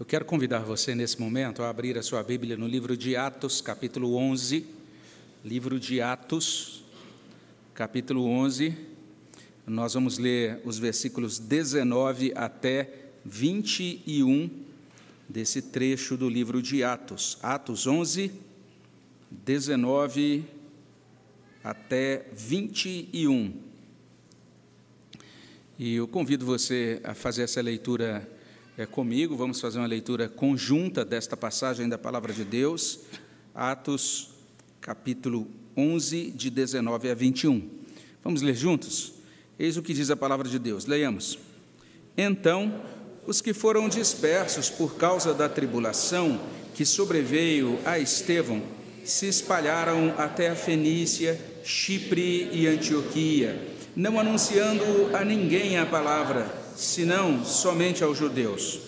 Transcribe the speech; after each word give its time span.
Eu 0.00 0.06
quero 0.06 0.24
convidar 0.24 0.60
você 0.60 0.94
nesse 0.94 1.20
momento 1.20 1.62
a 1.62 1.68
abrir 1.68 1.98
a 1.98 2.02
sua 2.02 2.22
Bíblia 2.22 2.56
no 2.56 2.66
livro 2.66 2.96
de 2.96 3.14
Atos, 3.14 3.60
capítulo 3.60 4.16
11. 4.16 4.66
Livro 5.44 5.78
de 5.78 6.00
Atos, 6.00 6.82
capítulo 7.74 8.26
11. 8.26 8.74
Nós 9.66 9.92
vamos 9.92 10.16
ler 10.16 10.60
os 10.64 10.78
versículos 10.78 11.38
19 11.38 12.32
até 12.34 12.90
21 13.24 14.50
desse 15.28 15.60
trecho 15.60 16.16
do 16.16 16.28
livro 16.28 16.62
de 16.62 16.82
Atos. 16.82 17.38
Atos 17.42 17.86
11, 17.86 18.32
19 19.30 20.44
até 21.62 22.24
21. 22.32 23.54
E 25.78 25.94
eu 25.96 26.08
convido 26.08 26.46
você 26.46 26.98
a 27.04 27.14
fazer 27.14 27.42
essa 27.42 27.60
leitura 27.60 28.26
é, 28.76 28.86
comigo. 28.86 29.36
Vamos 29.36 29.60
fazer 29.60 29.78
uma 29.78 29.86
leitura 29.86 30.28
conjunta 30.28 31.04
desta 31.04 31.36
passagem 31.36 31.88
da 31.88 31.98
palavra 31.98 32.32
de 32.32 32.44
Deus, 32.44 33.00
Atos, 33.54 34.30
capítulo 34.80 35.46
11, 35.76 36.30
de 36.30 36.50
19 36.50 37.10
a 37.10 37.14
21. 37.14 37.68
Vamos 38.24 38.42
ler 38.42 38.54
juntos? 38.54 39.14
Eis 39.58 39.76
o 39.76 39.82
que 39.82 39.92
diz 39.94 40.10
a 40.10 40.16
palavra 40.16 40.48
de 40.48 40.58
Deus. 40.58 40.86
Leiamos. 40.86 41.38
Então, 42.16 42.82
os 43.26 43.40
que 43.40 43.52
foram 43.52 43.88
dispersos 43.88 44.68
por 44.68 44.96
causa 44.96 45.32
da 45.32 45.48
tribulação 45.48 46.40
que 46.74 46.84
sobreveio 46.84 47.78
a 47.84 47.98
Estevão 47.98 48.62
se 49.04 49.26
espalharam 49.26 50.14
até 50.16 50.48
a 50.48 50.54
Fenícia, 50.54 51.38
Chipre 51.64 52.48
e 52.52 52.66
Antioquia, 52.66 53.68
não 53.94 54.18
anunciando 54.18 55.14
a 55.14 55.24
ninguém 55.24 55.76
a 55.76 55.84
palavra 55.84 56.61
senão 56.76 57.44
somente 57.44 58.02
aos 58.02 58.18
judeus. 58.18 58.80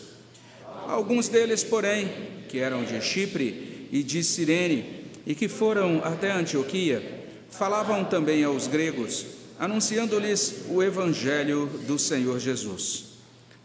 Alguns 0.87 1.29
deles, 1.29 1.65
porém, 1.65 2.11
que 2.49 2.59
eram 2.59 2.85
de 2.85 3.01
Chipre 3.01 3.89
e 3.91 4.03
de 4.03 4.23
Cirene, 4.23 5.05
e 5.27 5.35
que 5.35 5.49
foram 5.49 6.03
até 6.05 6.31
Antioquia, 6.31 7.25
falavam 7.51 8.05
também 8.05 8.45
aos 8.45 8.67
gregos, 8.67 9.27
anunciando-lhes 9.59 10.65
o 10.69 10.83
evangelho 10.83 11.67
do 11.87 11.99
Senhor 11.99 12.39
Jesus. 12.39 13.15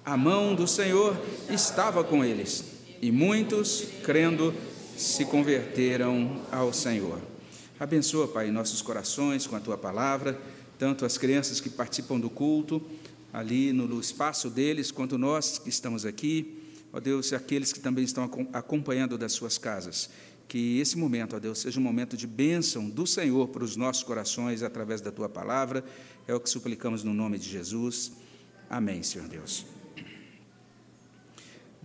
A 0.06 0.16
mão 0.16 0.56
do 0.56 0.68
Senhor 0.68 1.20
estava 1.50 2.04
com 2.04 2.24
eles, 2.24 2.64
e 3.02 3.12
muitos, 3.12 3.86
crendo, 4.04 4.54
se 4.98 5.26
converteram 5.26 6.42
ao 6.52 6.72
Senhor. 6.74 7.20
Abençoa, 7.80 8.28
Pai, 8.28 8.52
nossos 8.52 8.82
corações 8.82 9.48
com 9.48 9.56
a 9.56 9.60
tua 9.60 9.78
palavra, 9.78 10.40
tanto 10.78 11.06
as 11.06 11.18
crianças 11.18 11.60
que 11.60 11.70
participam 11.70 12.20
do 12.20 12.30
culto, 12.30 12.82
ali 13.32 13.72
no 13.72 14.00
espaço 14.00 14.50
deles, 14.50 14.92
quanto 14.92 15.18
nós 15.18 15.58
que 15.58 15.70
estamos 15.70 16.06
aqui, 16.06 16.58
ó 16.92 17.00
Deus, 17.00 17.32
e 17.32 17.36
aqueles 17.36 17.72
que 17.72 17.80
também 17.80 18.04
estão 18.04 18.24
acompanhando 18.54 19.18
das 19.18 19.34
suas 19.34 19.58
casas. 19.58 20.10
Que 20.48 20.80
esse 20.80 20.98
momento, 20.98 21.36
ó 21.36 21.40
Deus, 21.40 21.60
seja 21.60 21.80
um 21.80 21.84
momento 21.84 22.18
de 22.18 22.26
bênção 22.26 22.90
do 22.90 23.06
Senhor 23.06 23.48
para 23.50 23.64
os 23.64 23.76
nossos 23.76 24.04
corações 24.04 24.64
através 24.64 25.00
da 25.00 25.12
tua 25.12 25.30
palavra. 25.30 25.84
É 26.28 26.34
o 26.34 26.40
que 26.40 26.50
suplicamos 26.50 27.04
no 27.04 27.14
nome 27.14 27.38
de 27.38 27.48
Jesus. 27.48 28.12
Amém, 28.68 29.04
Senhor 29.04 29.28
Deus. 29.28 29.79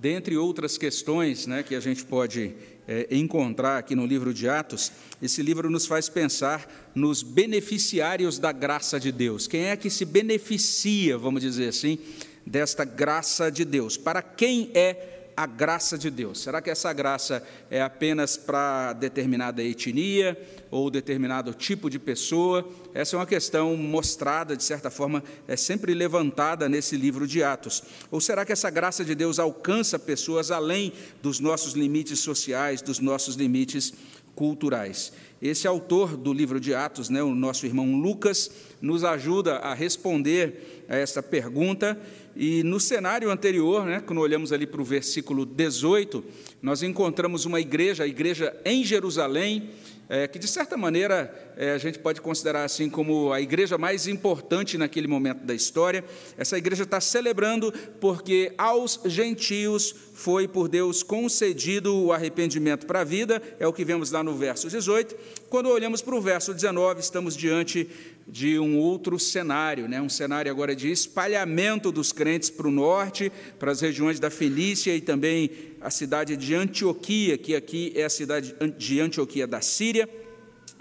Dentre 0.05 0.37
outras 0.37 0.77
questões 0.77 1.47
né, 1.47 1.63
que 1.63 1.75
a 1.75 1.81
gente 1.81 2.05
pode 2.05 2.53
é, 2.87 3.07
encontrar 3.11 3.79
aqui 3.79 3.95
no 3.95 4.05
livro 4.05 4.35
de 4.35 4.47
Atos, 4.47 4.93
esse 5.23 5.43
livro 5.43 5.71
nos 5.71 5.87
faz 5.87 6.11
pensar 6.11 6.91
nos 6.95 7.23
beneficiários 7.23 8.39
da 8.39 8.53
graça 8.53 9.01
de 9.01 9.11
Deus. 9.11 9.47
Quem 9.47 9.69
é 9.69 9.77
que 9.79 9.89
se 9.89 10.05
beneficia, 10.05 11.17
vamos 11.17 11.41
dizer 11.41 11.71
assim, 11.71 11.99
desta 12.45 12.85
graça 12.85 13.51
de 13.51 13.65
Deus? 13.65 13.97
Para 13.97 14.21
quem 14.21 14.71
é 14.75 15.14
a 15.37 15.47
graça 15.47 15.99
de 15.99 16.11
Deus? 16.11 16.41
Será 16.41 16.63
que 16.63 16.71
essa 16.71 16.93
graça 16.93 17.43
é 17.71 17.83
apenas 17.83 18.37
para 18.37 18.93
determinada 18.93 19.63
etnia 19.63 20.41
ou 20.71 20.91
determinado 20.91 21.53
tipo 21.53 21.91
de 21.91 21.99
pessoa? 21.99 22.69
Essa 22.93 23.17
é 23.17 23.19
uma 23.19 23.27
questão 23.27 23.77
mostrada, 23.77 24.57
de 24.57 24.63
certa 24.63 24.91
forma, 24.91 25.23
é 25.49 25.57
sempre 25.57 25.95
levantada 25.95 26.69
nesse 26.69 26.97
livro 26.97 27.27
de 27.27 27.43
Atos. 27.43 27.83
Ou 28.11 28.21
será 28.21 28.45
que 28.45 28.53
essa 28.53 28.71
graça 28.71 29.05
de 29.05 29.15
Deus 29.15 29.39
alcança 29.39 29.99
pessoas 29.99 30.51
além 30.51 30.93
dos 31.23 31.41
nossos 31.41 31.75
limites 31.75 32.21
sociais, 32.21 32.83
dos 32.83 32.99
nossos 32.99 33.35
limites 33.35 33.93
culturais? 34.35 35.13
Esse 35.41 35.67
autor 35.67 36.17
do 36.17 36.33
livro 36.33 36.59
de 36.59 36.75
Atos, 36.75 37.09
né, 37.09 37.23
o 37.23 37.35
nosso 37.35 37.67
irmão 37.67 38.01
Lucas, 38.01 38.51
nos 38.81 39.05
ajuda 39.05 39.57
a 39.57 39.75
responder 39.75 40.85
a 40.89 40.97
essa 40.97 41.23
pergunta 41.23 41.99
e 42.37 42.63
no 42.65 42.81
cenário 42.81 43.31
anterior, 43.31 43.85
né, 43.87 44.03
quando 44.05 44.21
olhamos 44.21 44.53
ali 44.53 44.67
para 44.67 44.81
o 44.81 44.85
versículo 44.85 45.47
18, 45.47 46.25
nós 46.61 46.83
encontramos 46.83 47.45
uma 47.45 47.61
igreja, 47.61 48.03
a 48.03 48.09
igreja 48.09 48.57
em 48.65 48.83
Jerusalém, 48.83 49.71
é, 50.09 50.29
que 50.29 50.39
de 50.39 50.47
certa 50.47 50.77
maneira 50.77 51.55
é, 51.57 51.73
a 51.73 51.79
gente 51.79 51.99
pode 51.99 52.21
considerar 52.21 52.65
assim 52.65 52.91
como 52.91 53.33
a 53.33 53.41
igreja 53.41 53.79
mais 53.79 54.07
importante 54.07 54.77
naquele 54.77 55.07
momento 55.07 55.45
da 55.45 55.55
história. 55.55 56.05
Essa 56.37 56.59
igreja 56.59 56.83
está 56.83 57.01
celebrando 57.01 57.73
porque 58.01 58.53
aos 58.59 59.01
gentios 59.05 59.95
foi 60.15 60.47
por 60.47 60.69
Deus 60.69 61.03
concedido 61.03 61.95
o 61.97 62.13
arrependimento 62.13 62.87
para 62.87 63.01
a 63.01 63.05
vida, 63.05 63.43
é 63.59 63.67
o 63.67 63.73
que 63.73 63.85
vemos 63.85 64.11
lá 64.11 64.23
no 64.23 64.35
verso 64.35 64.69
18. 64.69 65.17
Quando 65.49 65.69
olhamos 65.69 66.03
para 66.03 66.15
o 66.15 66.21
verso 66.21 66.55
19, 66.55 67.01
estamos 67.01 67.37
diante 67.37 67.89
de 68.27 68.59
um 68.59 68.79
outro 68.79 69.19
cenário, 69.19 69.89
né? 69.89 70.01
um 70.01 70.09
cenário 70.09 70.51
agora 70.51 70.75
de 70.75 70.91
espalhamento 70.91 71.93
dos 71.93 72.13
crentes 72.13 72.51
para 72.51 72.67
o 72.67 72.71
norte, 72.71 73.31
para 73.59 73.71
as 73.71 73.81
regiões 73.81 74.19
da 74.19 74.31
Fenícia 74.31 74.97
e 74.97 75.01
também 75.01 75.51
a 75.81 75.91
cidade 75.91 76.37
de 76.37 76.55
Antioquia, 76.55 77.37
que 77.37 77.55
aqui 77.55 77.93
é 77.95 78.05
a 78.05 78.11
cidade 78.11 78.55
de 78.79 79.01
Antioquia 79.01 79.47
da 79.47 79.61
Síria 79.61 80.09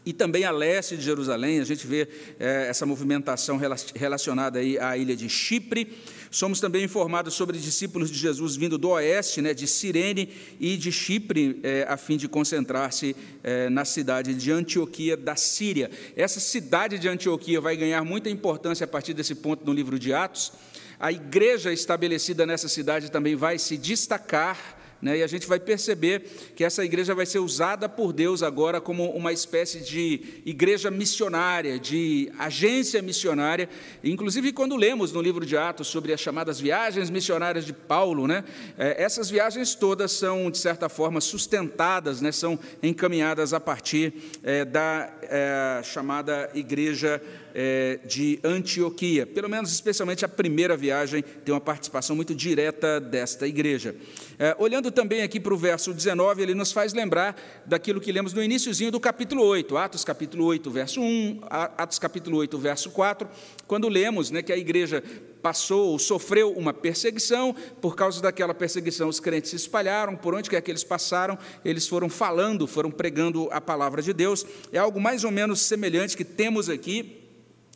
e 0.06 0.12
também 0.12 0.44
a 0.44 0.52
leste 0.52 0.98
de 0.98 1.04
Jerusalém, 1.04 1.60
a 1.60 1.64
gente 1.64 1.88
vê 1.88 2.08
é, 2.40 2.68
essa 2.68 2.86
movimentação 2.86 3.60
relacionada 3.96 4.60
aí 4.60 4.78
à 4.78 4.98
ilha 4.98 5.16
de 5.16 5.30
Chipre. 5.30 5.98
Somos 6.30 6.60
também 6.60 6.84
informados 6.84 7.36
sobre 7.36 7.58
discípulos 7.58 8.12
de 8.12 8.18
Jesus 8.18 8.56
vindo 8.56 8.78
do 8.78 8.90
oeste, 8.90 9.42
né, 9.42 9.54
de 9.54 9.66
Cirene 9.66 10.30
e 10.60 10.76
de 10.76 10.92
Chipre, 10.92 11.60
é, 11.64 11.86
a 11.88 11.96
fim 11.96 12.18
de 12.18 12.28
concentrar-se 12.28 13.16
é, 13.44 13.70
na 13.70 13.86
cidade 13.86 14.34
de 14.34 14.52
Antioquia 14.52 15.16
da 15.16 15.36
Síria. 15.36 15.90
Essa 16.18 16.40
cidade 16.40 17.00
de 17.00 17.08
Antioquia 17.08 17.62
vai 17.62 17.78
ganhar 17.78 18.04
muita 18.04 18.30
importância 18.30 18.84
a 18.84 18.88
partir 18.88 19.14
desse 19.14 19.36
ponto 19.36 19.66
no 19.66 19.72
livro 19.72 19.98
de 19.98 20.14
Atos. 20.14 20.52
A 21.00 21.12
igreja 21.12 21.72
estabelecida 21.72 22.46
nessa 22.46 22.68
cidade 22.68 23.10
também 23.10 23.36
vai 23.36 23.58
se 23.58 23.78
destacar 23.78 24.83
né? 25.04 25.18
E 25.18 25.24
a 25.24 25.28
gente 25.28 25.46
vai 25.46 25.60
perceber 25.60 26.24
que 26.56 26.64
essa 26.64 26.84
igreja 26.84 27.14
vai 27.14 27.26
ser 27.26 27.40
usada 27.40 27.90
por 27.90 28.14
Deus 28.14 28.42
agora 28.42 28.80
como 28.80 29.12
uma 29.12 29.34
espécie 29.34 29.82
de 29.82 30.42
igreja 30.46 30.90
missionária, 30.90 31.78
de 31.78 32.32
agência 32.40 33.02
missionária. 33.02 33.68
Inclusive, 34.02 34.54
quando 34.54 34.78
lemos 34.78 35.12
no 35.12 35.22
livro 35.22 35.46
de 35.46 35.58
Atos 35.58 35.88
sobre 35.90 36.14
as 36.14 36.22
chamadas 36.22 36.58
viagens 36.58 37.10
missionárias 37.10 37.66
de 37.66 37.74
Paulo, 37.74 38.28
né? 38.28 38.46
É, 38.78 39.04
essas 39.04 39.30
viagens 39.30 39.76
todas 39.76 40.14
são, 40.14 40.50
de 40.50 40.58
certa 40.58 40.88
forma, 40.88 41.20
sustentadas, 41.20 42.22
né? 42.22 42.32
são 42.32 42.58
encaminhadas 42.82 43.54
a 43.54 43.60
partir 43.60 44.14
é, 44.42 44.64
da 44.64 45.12
é, 45.24 45.82
chamada 45.84 46.50
igreja 46.54 47.22
é, 47.54 48.00
de 48.06 48.40
Antioquia. 48.44 49.26
Pelo 49.26 49.50
menos, 49.50 49.72
especialmente 49.72 50.26
a 50.26 50.30
primeira 50.30 50.76
viagem, 50.76 51.22
tem 51.22 51.54
uma 51.54 51.62
participação 51.62 52.16
muito 52.16 52.34
direta 52.34 53.00
desta 53.00 53.48
igreja. 53.48 53.96
É, 54.40 54.56
olhando 54.58 54.92
também 54.94 55.22
aqui 55.22 55.40
para 55.40 55.54
o 55.54 55.58
verso 55.58 55.94
19, 55.94 56.42
ele 56.42 56.54
nos 56.54 56.72
faz 56.72 56.94
lembrar 56.94 57.36
daquilo 57.66 58.00
que 58.00 58.12
lemos 58.12 58.34
no 58.34 58.42
iníciozinho 58.42 58.92
do 58.92 59.00
capítulo 59.00 59.44
8, 59.44 59.76
Atos 59.76 60.06
capítulo 60.06 60.46
8, 60.46 60.72
verso 60.72 61.02
1, 61.02 61.42
Atos 61.78 62.00
capítulo 62.00 62.38
8, 62.38 62.58
verso 62.58 62.92
4, 62.92 63.28
quando 63.68 63.90
lemos 63.90 64.32
né, 64.32 64.42
que 64.42 64.54
a 64.54 64.58
igreja 64.58 65.04
passou 65.42 65.90
ou 65.90 66.00
sofreu 66.00 66.54
uma 66.54 66.74
perseguição, 66.74 67.54
por 67.82 67.96
causa 67.96 68.22
daquela 68.22 68.54
perseguição 68.54 69.10
os 69.10 69.20
crentes 69.20 69.50
se 69.50 69.58
espalharam, 69.58 70.16
por 70.16 70.34
onde 70.34 70.50
quer 70.50 70.62
que 70.62 70.72
eles 70.72 70.84
passaram, 70.84 71.38
eles 71.66 71.88
foram 71.88 72.10
falando, 72.10 72.66
foram 72.66 72.90
pregando 72.90 73.50
a 73.52 73.60
palavra 73.60 74.02
de 74.02 74.14
Deus. 74.14 74.46
É 74.72 74.78
algo 74.78 75.02
mais 75.02 75.24
ou 75.24 75.32
menos 75.32 75.60
semelhante 75.62 76.16
que 76.16 76.24
temos 76.24 76.70
aqui 76.70 77.23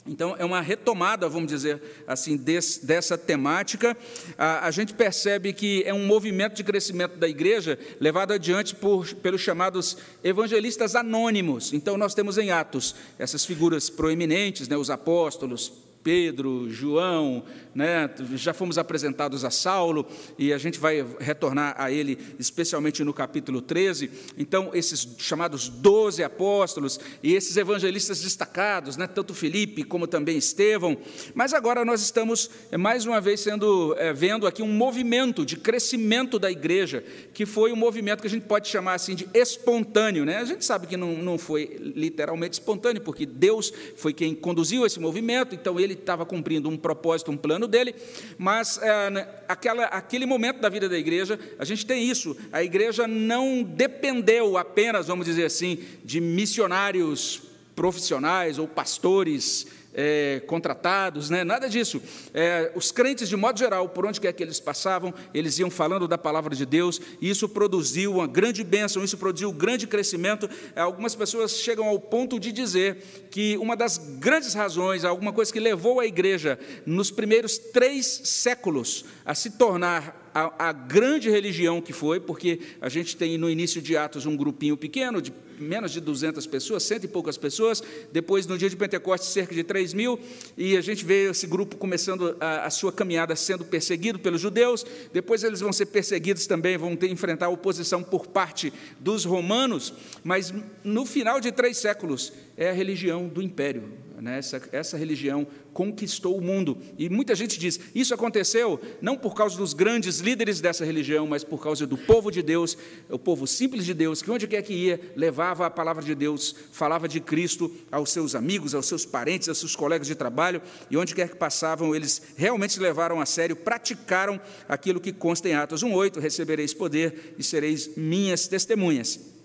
então, 0.07 0.35
é 0.39 0.45
uma 0.45 0.61
retomada, 0.61 1.27
vamos 1.27 1.51
dizer 1.51 1.81
assim, 2.07 2.37
desse, 2.37 2.85
dessa 2.85 3.17
temática. 3.17 3.95
A, 4.37 4.67
a, 4.67 4.71
gente 4.71 4.93
percebe 4.93 5.53
que 5.53 5.83
é 5.85 5.93
um 5.93 6.05
movimento 6.05 6.55
de 6.55 6.63
crescimento 6.63 7.17
da 7.17 7.27
igreja 7.27 7.77
levado 7.99 8.31
adiante 8.31 8.73
por, 8.73 9.13
pelos 9.15 9.41
chamados 9.41 9.97
evangelistas 10.23 10.95
anônimos. 10.95 11.73
Então, 11.73 11.97
nós 11.97 12.13
temos 12.13 12.37
em 12.37 12.51
Atos 12.51 12.95
essas 13.19 13.45
figuras 13.45 13.89
proeminentes, 13.89 14.67
né, 14.67 14.77
os 14.77 14.89
apóstolos, 14.89 15.86
Pedro, 16.07 16.69
João, 16.69 17.43
né? 17.75 18.09
já 18.35 18.53
fomos 18.53 18.77
apresentados 18.77 19.43
a 19.43 19.51
Saulo, 19.51 20.07
e 20.39 20.53
a 20.53 20.57
gente 20.57 20.79
vai 20.79 21.05
retornar 21.19 21.75
a 21.77 21.91
ele, 21.91 22.17
especialmente 22.39 23.03
no 23.03 23.13
capítulo 23.13 23.61
13. 23.61 24.09
Então, 24.37 24.71
esses 24.73 25.05
chamados 25.17 25.67
doze 25.67 26.23
apóstolos 26.23 26.97
e 27.21 27.35
esses 27.35 27.57
evangelistas 27.57 28.21
destacados, 28.21 28.95
né? 28.95 29.05
tanto 29.05 29.33
Felipe 29.33 29.83
como 29.83 30.07
também 30.07 30.37
Estevão. 30.37 30.95
Mas 31.35 31.53
agora 31.53 31.83
nós 31.83 32.01
estamos, 32.01 32.49
é, 32.71 32.77
mais 32.77 33.05
uma 33.05 33.19
vez, 33.19 33.41
sendo 33.41 33.93
é, 33.97 34.13
vendo 34.13 34.47
aqui 34.47 34.63
um 34.63 34.71
movimento 34.71 35.45
de 35.45 35.57
crescimento 35.57 36.39
da 36.39 36.49
igreja, 36.49 37.03
que 37.33 37.45
foi 37.45 37.73
um 37.73 37.75
movimento 37.75 38.21
que 38.21 38.27
a 38.27 38.29
gente 38.29 38.45
pode 38.45 38.69
chamar 38.69 38.93
assim 38.93 39.13
de 39.13 39.27
espontâneo. 39.33 40.23
Né? 40.23 40.37
A 40.37 40.45
gente 40.45 40.63
sabe 40.63 40.87
que 40.87 40.95
não, 40.95 41.17
não 41.17 41.37
foi 41.37 41.75
literalmente 41.79 42.53
espontâneo, 42.53 43.01
porque 43.01 43.25
Deus 43.25 43.73
foi 43.97 44.13
quem 44.13 44.33
conduziu 44.33 44.85
esse 44.85 45.01
movimento, 45.01 45.53
então 45.53 45.77
ele 45.77 45.96
estava 45.99 46.25
cumprindo 46.25 46.69
um 46.69 46.77
propósito, 46.77 47.31
um 47.31 47.37
plano 47.37 47.67
dele, 47.67 47.95
mas 48.37 48.79
é, 48.81 49.43
aquela, 49.47 49.85
aquele 49.85 50.25
momento 50.25 50.59
da 50.59 50.69
vida 50.69 50.87
da 50.87 50.97
igreja, 50.97 51.39
a 51.57 51.65
gente 51.65 51.85
tem 51.85 52.09
isso, 52.09 52.35
a 52.51 52.63
igreja 52.63 53.07
não 53.07 53.63
dependeu 53.63 54.57
apenas, 54.57 55.07
vamos 55.07 55.25
dizer 55.25 55.45
assim, 55.45 55.79
de 56.03 56.19
missionários 56.19 57.41
profissionais 57.75 58.57
ou 58.57 58.67
pastores 58.67 59.67
é, 59.97 60.39
contratados, 60.45 61.31
né? 61.31 61.43
nada 61.43 61.67
disso. 61.67 61.99
É, 62.31 62.71
os 62.75 62.91
crentes, 62.91 63.27
de 63.27 63.35
modo 63.35 63.57
geral, 63.57 63.89
por 63.89 64.05
onde 64.05 64.21
quer 64.21 64.31
que 64.31 64.43
eles 64.43 64.59
passavam, 64.59 65.11
eles 65.33 65.57
iam 65.57 65.71
falando 65.71 66.07
da 66.07 66.19
palavra 66.19 66.55
de 66.55 66.65
Deus, 66.67 67.01
e 67.19 67.27
isso 67.27 67.49
produziu 67.49 68.13
uma 68.13 68.27
grande 68.27 68.63
bênção, 68.63 69.03
isso 69.03 69.17
produziu 69.17 69.49
um 69.49 69.53
grande 69.53 69.87
crescimento. 69.87 70.47
É, 70.75 70.81
algumas 70.81 71.15
pessoas 71.15 71.53
chegam 71.53 71.87
ao 71.87 71.99
ponto 71.99 72.39
de 72.39 72.51
dizer 72.51 73.27
que 73.31 73.57
uma 73.57 73.75
das 73.75 73.97
grandes 73.97 74.53
razões, 74.53 75.03
alguma 75.03 75.33
coisa 75.33 75.51
que 75.51 75.59
levou 75.59 75.99
a 75.99 76.05
igreja 76.05 76.59
nos 76.85 77.09
primeiros 77.09 77.57
três 77.57 78.05
séculos 78.05 79.03
a 79.25 79.33
se 79.33 79.51
tornar 79.51 80.26
a, 80.37 80.69
a, 80.69 80.71
grande 80.71 81.31
religião 81.31 81.81
que 81.81 81.91
foi, 81.91 82.19
porque 82.19 82.59
a 82.79 82.89
gente 82.89 83.17
tem 83.17 83.39
no 83.39 83.49
início 83.49 83.81
de 83.81 83.97
Atos 83.97 84.27
um 84.27 84.37
grupinho 84.37 84.77
pequeno, 84.77 85.19
de 85.19 85.33
menos 85.57 85.91
de 85.91 85.99
200 85.99 86.45
pessoas, 86.45 86.83
cento 86.83 87.05
e 87.05 87.07
poucas 87.07 87.35
pessoas, 87.37 87.81
depois 88.11 88.45
no 88.45 88.55
dia 88.55 88.69
de 88.69 88.75
Pentecostes 88.75 89.31
cerca 89.31 89.55
de 89.55 89.63
3 89.63 89.95
mil, 89.95 90.19
e 90.55 90.77
a 90.77 90.81
gente 90.81 91.03
vê 91.03 91.31
esse 91.31 91.47
grupo 91.47 91.75
começando 91.77 92.37
a, 92.39 92.67
a 92.67 92.69
sua 92.69 92.91
caminhada 92.91 93.35
sendo 93.35 93.65
perseguido 93.65 94.19
pelos 94.19 94.39
judeus, 94.39 94.85
depois 95.11 95.43
eles 95.43 95.59
vão 95.59 95.73
ser 95.73 95.87
perseguidos 95.87 96.45
também, 96.45 96.77
vão 96.77 96.95
ter 96.95 97.09
enfrentar 97.09 97.49
oposição 97.49 98.03
por 98.03 98.27
parte 98.27 98.71
dos 98.99 99.25
romanos, 99.25 99.91
mas 100.23 100.53
no 100.83 101.03
final 101.03 101.41
de 101.41 101.51
três 101.51 101.77
séculos 101.77 102.31
é 102.55 102.69
a 102.69 102.73
religião 102.73 103.27
do 103.27 103.41
império, 103.41 103.91
né? 104.21 104.39
essa, 104.39 104.61
essa 104.71 104.97
religião 104.97 105.47
conquistou 105.73 106.37
o 106.37 106.41
mundo. 106.41 106.77
E 106.97 107.09
muita 107.09 107.35
gente 107.35 107.59
diz: 107.59 107.79
isso 107.93 108.13
aconteceu 108.13 108.79
não 109.01 109.15
por 109.15 109.35
causa 109.35 109.57
dos 109.57 109.73
grandes 109.73 110.19
líderes 110.19 110.59
dessa 110.59 110.83
religião, 110.83 111.27
mas 111.27 111.43
por 111.43 111.61
causa 111.61 111.85
do 111.85 111.97
povo 111.97 112.31
de 112.31 112.41
Deus, 112.41 112.77
o 113.09 113.19
povo 113.19 113.45
simples 113.45 113.85
de 113.85 113.93
Deus, 113.93 114.21
que 114.21 114.31
onde 114.31 114.47
quer 114.47 114.61
que 114.63 114.73
ia, 114.73 114.99
levava 115.15 115.65
a 115.65 115.69
palavra 115.69 116.03
de 116.03 116.15
Deus, 116.15 116.55
falava 116.71 117.07
de 117.07 117.19
Cristo 117.19 117.71
aos 117.91 118.11
seus 118.11 118.33
amigos, 118.33 118.73
aos 118.73 118.87
seus 118.87 119.05
parentes, 119.05 119.49
aos 119.49 119.59
seus 119.59 119.75
colegas 119.75 120.07
de 120.07 120.15
trabalho, 120.15 120.61
e 120.89 120.97
onde 120.97 121.13
quer 121.13 121.29
que 121.29 121.35
passavam, 121.35 121.95
eles 121.95 122.21
realmente 122.35 122.79
levaram 122.79 123.21
a 123.21 123.25
sério, 123.25 123.55
praticaram 123.55 124.41
aquilo 124.67 124.99
que 124.99 125.13
consta 125.13 125.47
em 125.47 125.53
Atos 125.53 125.83
1,8: 125.83 126.19
recebereis 126.19 126.73
poder 126.73 127.35
e 127.37 127.43
sereis 127.43 127.95
minhas 127.95 128.47
testemunhas. 128.47 129.36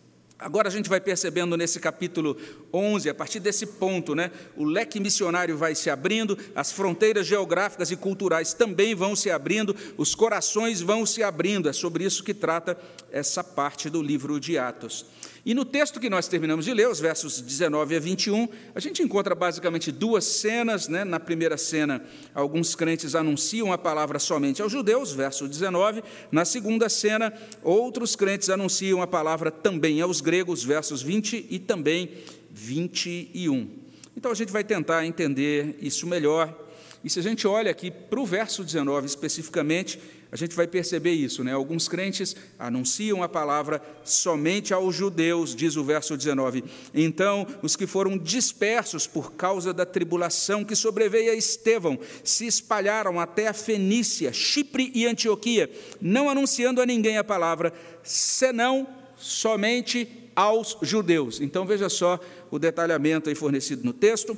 Agora 0.42 0.68
a 0.68 0.70
gente 0.70 0.88
vai 0.88 1.00
percebendo 1.00 1.56
nesse 1.56 1.78
capítulo 1.78 2.36
11, 2.72 3.08
a 3.08 3.14
partir 3.14 3.38
desse 3.38 3.64
ponto, 3.64 4.14
né, 4.14 4.30
o 4.56 4.64
leque 4.64 4.98
missionário 4.98 5.56
vai 5.56 5.74
se 5.74 5.88
abrindo, 5.88 6.36
as 6.54 6.72
fronteiras 6.72 7.26
geográficas 7.26 7.90
e 7.90 7.96
culturais 7.96 8.52
também 8.52 8.94
vão 8.94 9.14
se 9.14 9.30
abrindo, 9.30 9.74
os 9.96 10.14
corações 10.14 10.80
vão 10.80 11.06
se 11.06 11.22
abrindo. 11.22 11.68
É 11.68 11.72
sobre 11.72 12.04
isso 12.04 12.24
que 12.24 12.34
trata 12.34 12.76
essa 13.10 13.44
parte 13.44 13.88
do 13.88 14.02
livro 14.02 14.40
de 14.40 14.58
Atos. 14.58 15.06
E 15.44 15.54
no 15.54 15.64
texto 15.64 15.98
que 15.98 16.08
nós 16.08 16.28
terminamos 16.28 16.64
de 16.64 16.72
ler, 16.72 16.88
os 16.88 17.00
versos 17.00 17.40
19 17.40 17.96
a 17.96 17.98
21, 17.98 18.48
a 18.76 18.78
gente 18.78 19.02
encontra 19.02 19.34
basicamente 19.34 19.90
duas 19.90 20.24
cenas. 20.24 20.86
Né? 20.86 21.02
Na 21.02 21.18
primeira 21.18 21.56
cena, 21.56 22.04
alguns 22.32 22.76
crentes 22.76 23.16
anunciam 23.16 23.72
a 23.72 23.78
palavra 23.78 24.20
somente 24.20 24.62
aos 24.62 24.70
judeus, 24.70 25.12
verso 25.12 25.48
19. 25.48 26.04
Na 26.30 26.44
segunda 26.44 26.88
cena, 26.88 27.32
outros 27.60 28.14
crentes 28.14 28.50
anunciam 28.50 29.02
a 29.02 29.06
palavra 29.06 29.50
também 29.50 30.00
aos 30.00 30.20
gregos, 30.20 30.62
versos 30.62 31.02
20 31.02 31.46
e 31.50 31.58
também 31.58 32.10
21. 32.52 33.68
Então 34.16 34.30
a 34.30 34.34
gente 34.36 34.52
vai 34.52 34.62
tentar 34.62 35.04
entender 35.04 35.76
isso 35.80 36.06
melhor. 36.06 36.56
E 37.02 37.10
se 37.10 37.18
a 37.18 37.22
gente 37.22 37.48
olha 37.48 37.70
aqui 37.70 37.90
para 37.90 38.20
o 38.20 38.24
verso 38.26 38.62
19 38.62 39.06
especificamente, 39.06 39.98
a 40.32 40.37
gente 40.37 40.56
vai 40.56 40.67
perceber 40.67 41.12
isso, 41.12 41.44
né? 41.44 41.52
Alguns 41.52 41.88
crentes 41.88 42.34
anunciam 42.58 43.23
a 43.23 43.29
palavra 43.29 43.82
somente 44.02 44.73
aos 44.73 44.94
judeus, 44.96 45.55
diz 45.55 45.76
o 45.76 45.84
verso 45.84 46.17
19. 46.17 46.64
Então, 46.94 47.46
os 47.61 47.76
que 47.76 47.87
foram 47.87 48.17
dispersos 48.17 49.06
por 49.06 49.34
causa 49.34 49.75
da 49.75 49.84
tribulação 49.84 50.64
que 50.64 50.75
sobreveio 50.75 51.31
a 51.31 51.34
Estevão 51.34 51.99
se 52.25 52.46
espalharam 52.46 53.20
até 53.20 53.46
a 53.46 53.52
Fenícia, 53.52 54.32
Chipre 54.32 54.90
e 54.94 55.05
Antioquia, 55.05 55.70
não 56.00 56.31
anunciando 56.31 56.81
a 56.81 56.87
ninguém 56.87 57.19
a 57.19 57.25
palavra, 57.25 57.70
senão 58.02 58.88
somente 59.14 60.31
aos 60.34 60.79
judeus. 60.81 61.43
Então, 61.43 61.67
veja 61.67 61.90
só 61.90 62.19
o 62.50 62.58
detalhamento 62.58 63.29
aí 63.29 63.34
fornecido 63.34 63.84
no 63.84 63.93
texto. 63.93 64.34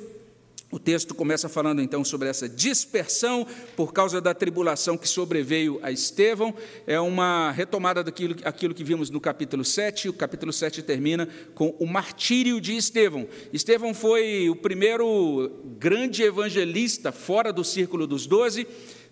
O 0.75 0.79
texto 0.79 1.15
começa 1.15 1.47
falando 1.47 1.81
então 1.81 2.03
sobre 2.03 2.27
essa 2.27 2.49
dispersão 2.49 3.47
por 3.77 3.93
causa 3.93 4.19
da 4.19 4.33
tribulação 4.33 4.97
que 4.97 5.07
sobreveio 5.07 5.79
a 5.81 5.89
Estevão. 5.89 6.53
É 6.85 6.99
uma 6.99 7.49
retomada 7.51 8.03
daquilo 8.03 8.35
aquilo 8.43 8.73
que 8.73 8.83
vimos 8.83 9.09
no 9.09 9.21
capítulo 9.21 9.63
7. 9.63 10.09
O 10.09 10.13
capítulo 10.13 10.51
7 10.51 10.83
termina 10.83 11.29
com 11.53 11.69
o 11.79 11.87
martírio 11.87 12.59
de 12.59 12.75
Estevão. 12.75 13.25
Estevão 13.53 13.93
foi 13.93 14.49
o 14.49 14.55
primeiro 14.57 15.49
grande 15.79 16.23
evangelista 16.23 17.09
fora 17.09 17.53
do 17.53 17.63
círculo 17.63 18.05
dos 18.05 18.27
doze, 18.27 18.67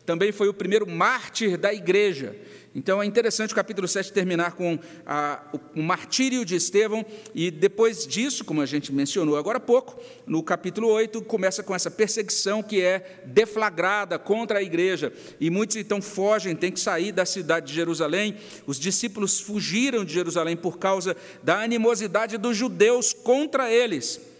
também 0.06 0.34
foi 0.34 0.50
o 0.50 0.54
primeiro 0.54 0.86
mártir 0.86 1.58
da 1.58 1.74
igreja. 1.74 2.36
Então 2.76 3.02
é 3.02 3.06
interessante 3.06 3.52
o 3.52 3.56
capítulo 3.56 3.88
7 3.88 4.12
terminar 4.12 4.54
com 4.54 4.80
a, 5.06 5.44
o, 5.54 5.80
o, 5.80 5.84
martírio 5.84 6.44
de 6.44 6.56
Estevão, 6.56 7.06
e 7.34 7.52
depois 7.52 8.08
disso, 8.08 8.44
como 8.44 8.62
a 8.62 8.66
gente 8.66 8.92
mencionou 8.92 9.38
agora 9.38 9.58
há 9.58 9.62
pouco, 9.62 10.00
no 10.26 10.42
capítulo 10.42 10.88
8, 10.88 11.22
começa 11.22 11.62
com 11.62 11.76
essa 11.76 11.92
perseguição 11.92 12.64
que 12.64 12.82
é 12.82 13.22
deflagrada 13.26 14.18
contra 14.18 14.58
a 14.58 14.64
igreja, 14.64 15.14
e 15.40 15.52
muitos 15.52 15.76
então 15.76 16.02
fogem, 16.02 16.56
têm 16.56 16.72
que 16.72 16.80
sair 16.80 17.12
da 17.12 17.26
cidade 17.26 17.68
de 17.68 17.74
Jerusalém. 17.74 18.38
Os 18.66 18.80
discípulos 18.80 19.40
fugiram 19.40 20.04
de 20.04 20.14
Jerusalém 20.14 20.58
por 20.58 20.80
causa 20.80 21.16
da 21.44 21.62
animosidade 21.62 22.38
dos 22.38 22.58
judeus 22.58 23.14
contra 23.14 23.72
eles. 23.72 24.33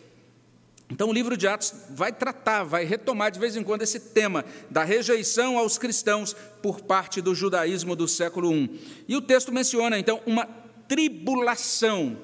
Então, 0.94 1.10
o 1.10 1.14
livro 1.14 1.36
de 1.36 1.48
Atos 1.48 1.74
vai 1.90 2.14
tratar, 2.14 2.64
vai 2.64 2.86
retomar 2.86 3.32
de 3.32 3.40
vez 3.40 3.56
em 3.56 3.64
quando 3.64 3.82
esse 3.82 4.00
tema 4.00 4.46
da 4.70 4.84
rejeição 4.84 5.58
aos 5.58 5.76
cristãos 5.76 6.36
por 6.62 6.82
parte 6.82 7.20
do 7.20 7.34
judaísmo 7.34 7.96
do 7.96 8.08
século 8.08 8.54
I. 8.54 8.80
E 9.08 9.16
o 9.16 9.22
texto 9.22 9.52
menciona, 9.52 9.98
então, 9.98 10.22
uma 10.24 10.46
tribulação, 10.88 12.16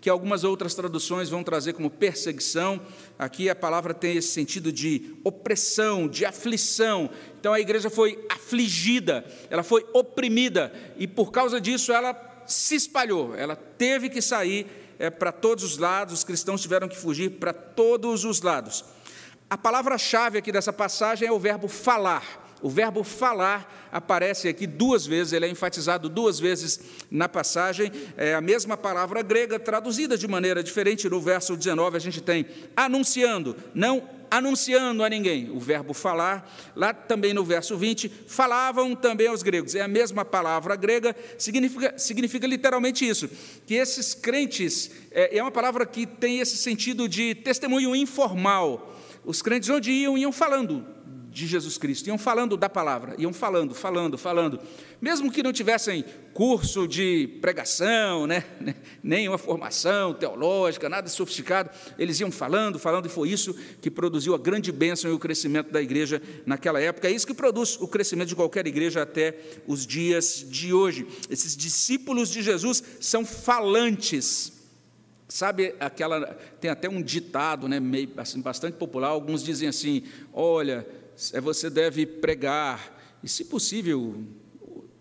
que 0.00 0.10
algumas 0.10 0.42
outras 0.42 0.74
traduções 0.74 1.30
vão 1.30 1.44
trazer 1.44 1.74
como 1.74 1.88
perseguição. 1.88 2.80
Aqui 3.16 3.48
a 3.48 3.54
palavra 3.54 3.94
tem 3.94 4.16
esse 4.16 4.32
sentido 4.32 4.72
de 4.72 5.14
opressão, 5.22 6.08
de 6.08 6.24
aflição. 6.24 7.08
Então, 7.38 7.52
a 7.52 7.60
igreja 7.60 7.88
foi 7.88 8.18
afligida, 8.28 9.24
ela 9.48 9.62
foi 9.62 9.86
oprimida, 9.92 10.72
e 10.98 11.06
por 11.06 11.30
causa 11.30 11.60
disso 11.60 11.92
ela 11.92 12.42
se 12.44 12.74
espalhou, 12.74 13.36
ela 13.36 13.54
teve 13.54 14.08
que 14.08 14.20
sair 14.20 14.66
é, 14.98 15.10
para 15.10 15.32
todos 15.32 15.64
os 15.64 15.78
lados, 15.78 16.14
os 16.14 16.24
cristãos 16.24 16.62
tiveram 16.62 16.88
que 16.88 16.96
fugir 16.96 17.30
para 17.38 17.52
todos 17.52 18.24
os 18.24 18.40
lados. 18.42 18.84
A 19.48 19.56
palavra-chave 19.56 20.38
aqui 20.38 20.50
dessa 20.50 20.72
passagem 20.72 21.28
é 21.28 21.32
o 21.32 21.38
verbo 21.38 21.68
falar. 21.68 22.46
O 22.62 22.70
verbo 22.70 23.04
falar 23.04 23.88
aparece 23.92 24.48
aqui 24.48 24.66
duas 24.66 25.06
vezes, 25.06 25.32
ele 25.32 25.44
é 25.44 25.48
enfatizado 25.48 26.08
duas 26.08 26.40
vezes 26.40 26.80
na 27.10 27.28
passagem. 27.28 27.92
É 28.16 28.34
a 28.34 28.40
mesma 28.40 28.76
palavra 28.76 29.22
grega 29.22 29.58
traduzida 29.58 30.16
de 30.16 30.26
maneira 30.26 30.62
diferente. 30.62 31.08
No 31.08 31.20
verso 31.20 31.56
19 31.56 31.96
a 31.96 32.00
gente 32.00 32.20
tem 32.20 32.46
anunciando, 32.74 33.54
não 33.74 34.15
anunciando 34.30 35.04
a 35.04 35.08
ninguém. 35.08 35.50
O 35.50 35.58
verbo 35.60 35.92
falar, 35.94 36.50
lá 36.74 36.92
também 36.92 37.32
no 37.32 37.44
verso 37.44 37.76
20, 37.76 38.08
falavam 38.26 38.94
também 38.94 39.26
aos 39.26 39.42
gregos. 39.42 39.74
É 39.74 39.80
a 39.80 39.88
mesma 39.88 40.24
palavra 40.24 40.76
grega, 40.76 41.14
significa, 41.38 41.98
significa 41.98 42.46
literalmente 42.46 43.08
isso, 43.08 43.28
que 43.66 43.74
esses 43.74 44.14
crentes, 44.14 44.90
é, 45.10 45.38
é 45.38 45.42
uma 45.42 45.50
palavra 45.50 45.84
que 45.84 46.06
tem 46.06 46.40
esse 46.40 46.56
sentido 46.56 47.08
de 47.08 47.34
testemunho 47.34 47.94
informal. 47.94 48.94
Os 49.24 49.42
crentes 49.42 49.68
onde 49.68 49.90
iam, 49.90 50.16
iam 50.16 50.32
falando 50.32 50.95
de 51.36 51.46
Jesus 51.46 51.76
Cristo, 51.76 52.06
iam 52.06 52.16
falando 52.16 52.56
da 52.56 52.66
palavra, 52.66 53.14
iam 53.18 53.30
falando, 53.30 53.74
falando, 53.74 54.16
falando, 54.16 54.58
mesmo 54.98 55.30
que 55.30 55.42
não 55.42 55.52
tivessem 55.52 56.02
curso 56.32 56.88
de 56.88 57.28
pregação, 57.42 58.26
né, 58.26 58.42
nem 59.04 59.28
uma 59.28 59.36
formação 59.36 60.14
teológica, 60.14 60.88
nada 60.88 61.10
sofisticado, 61.10 61.68
eles 61.98 62.18
iam 62.20 62.30
falando, 62.30 62.78
falando, 62.78 63.04
e 63.04 63.10
foi 63.10 63.28
isso 63.28 63.54
que 63.82 63.90
produziu 63.90 64.34
a 64.34 64.38
grande 64.38 64.72
bênção 64.72 65.10
e 65.10 65.12
o 65.14 65.18
crescimento 65.18 65.70
da 65.70 65.82
igreja 65.82 66.22
naquela 66.46 66.80
época, 66.80 67.06
é 67.06 67.10
isso 67.10 67.26
que 67.26 67.34
produz 67.34 67.76
o 67.82 67.86
crescimento 67.86 68.28
de 68.28 68.34
qualquer 68.34 68.66
igreja 68.66 69.02
até 69.02 69.38
os 69.66 69.86
dias 69.86 70.42
de 70.48 70.72
hoje. 70.72 71.06
Esses 71.28 71.54
discípulos 71.54 72.30
de 72.30 72.40
Jesus 72.40 72.82
são 72.98 73.26
falantes, 73.26 74.56
Sabe 75.28 75.74
aquela. 75.80 76.24
Tem 76.60 76.70
até 76.70 76.88
um 76.88 77.02
ditado, 77.02 77.66
né, 77.66 77.80
meio, 77.80 78.08
assim, 78.16 78.40
bastante 78.40 78.76
popular. 78.76 79.08
Alguns 79.08 79.42
dizem 79.42 79.68
assim: 79.68 80.04
olha, 80.32 80.86
você 81.42 81.70
deve 81.70 82.06
pregar, 82.06 83.18
e 83.22 83.28
se 83.28 83.44
possível, 83.44 84.14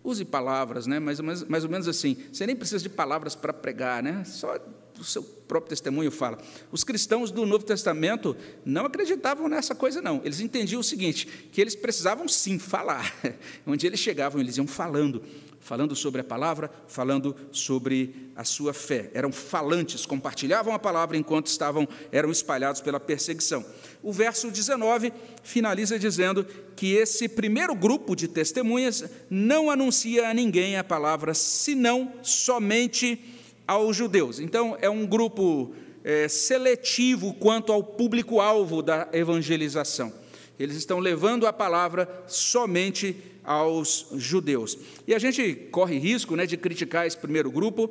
use 0.04 0.24
palavras, 0.24 0.88
né, 0.88 1.00
mais, 1.00 1.20
mais, 1.20 1.44
mais 1.44 1.64
ou 1.64 1.70
menos 1.70 1.88
assim. 1.88 2.18
Você 2.32 2.46
nem 2.46 2.56
precisa 2.56 2.82
de 2.82 2.90
palavras 2.90 3.36
para 3.36 3.52
pregar, 3.52 4.02
né, 4.02 4.24
só 4.24 4.58
o 5.00 5.04
seu 5.04 5.24
próprio 5.24 5.70
testemunho 5.70 6.12
fala. 6.12 6.38
Os 6.72 6.84
cristãos 6.84 7.32
do 7.32 7.46
Novo 7.46 7.66
Testamento 7.66 8.36
não 8.64 8.86
acreditavam 8.86 9.48
nessa 9.48 9.76
coisa, 9.76 10.02
não. 10.02 10.22
Eles 10.24 10.40
entendiam 10.40 10.80
o 10.80 10.84
seguinte: 10.84 11.28
que 11.52 11.60
eles 11.60 11.76
precisavam 11.76 12.28
sim 12.28 12.58
falar. 12.58 13.14
Onde 13.68 13.86
eles 13.86 14.00
chegavam, 14.00 14.40
eles 14.40 14.58
iam 14.58 14.68
falando 14.68 15.22
falando 15.66 15.96
sobre 15.96 16.22
a 16.22 16.24
palavra, 16.24 16.70
falando 16.88 17.36
sobre 17.52 18.30
a 18.36 18.44
sua 18.44 18.72
fé. 18.72 19.10
Eram 19.16 19.32
falantes, 19.32 20.06
compartilhavam 20.06 20.76
a 20.76 20.78
palavra 20.78 21.18
enquanto 21.18 21.48
estavam 21.48 21.88
eram 22.12 22.30
espalhados 22.30 22.82
pela 22.82 23.00
perseguição. 23.00 23.66
O 24.04 24.14
verso 24.14 24.52
19 24.52 25.12
finaliza 25.42 25.98
dizendo 25.98 26.46
que 26.76 26.94
esse 26.94 27.28
primeiro 27.28 27.74
grupo 27.74 28.16
de 28.16 28.28
testemunhas 28.28 29.06
não 29.28 29.72
anuncia 29.72 30.30
a 30.30 30.36
ninguém 30.36 30.78
a 30.78 30.84
palavra, 30.84 31.34
senão 31.34 32.14
somente 32.22 33.20
aos 33.68 33.98
judeus. 33.98 34.40
Então, 34.40 34.78
é 34.80 34.90
um 34.90 35.04
grupo 35.04 35.74
é, 36.04 36.28
seletivo 36.28 37.34
quanto 37.34 37.74
ao 37.74 37.82
público-alvo 37.84 38.84
da 38.84 39.10
evangelização. 39.12 40.14
Eles 40.60 40.76
estão 40.76 41.00
levando 41.00 41.46
a 41.46 41.54
palavra 41.54 42.24
somente 42.28 43.16
aos 43.44 44.08
judeus. 44.16 44.78
E 45.08 45.14
a 45.14 45.20
gente 45.20 45.54
corre 45.72 45.98
risco 45.98 46.36
né, 46.36 46.46
de 46.46 46.58
criticar 46.58 47.06
esse 47.06 47.18
primeiro 47.18 47.52
grupo, 47.52 47.90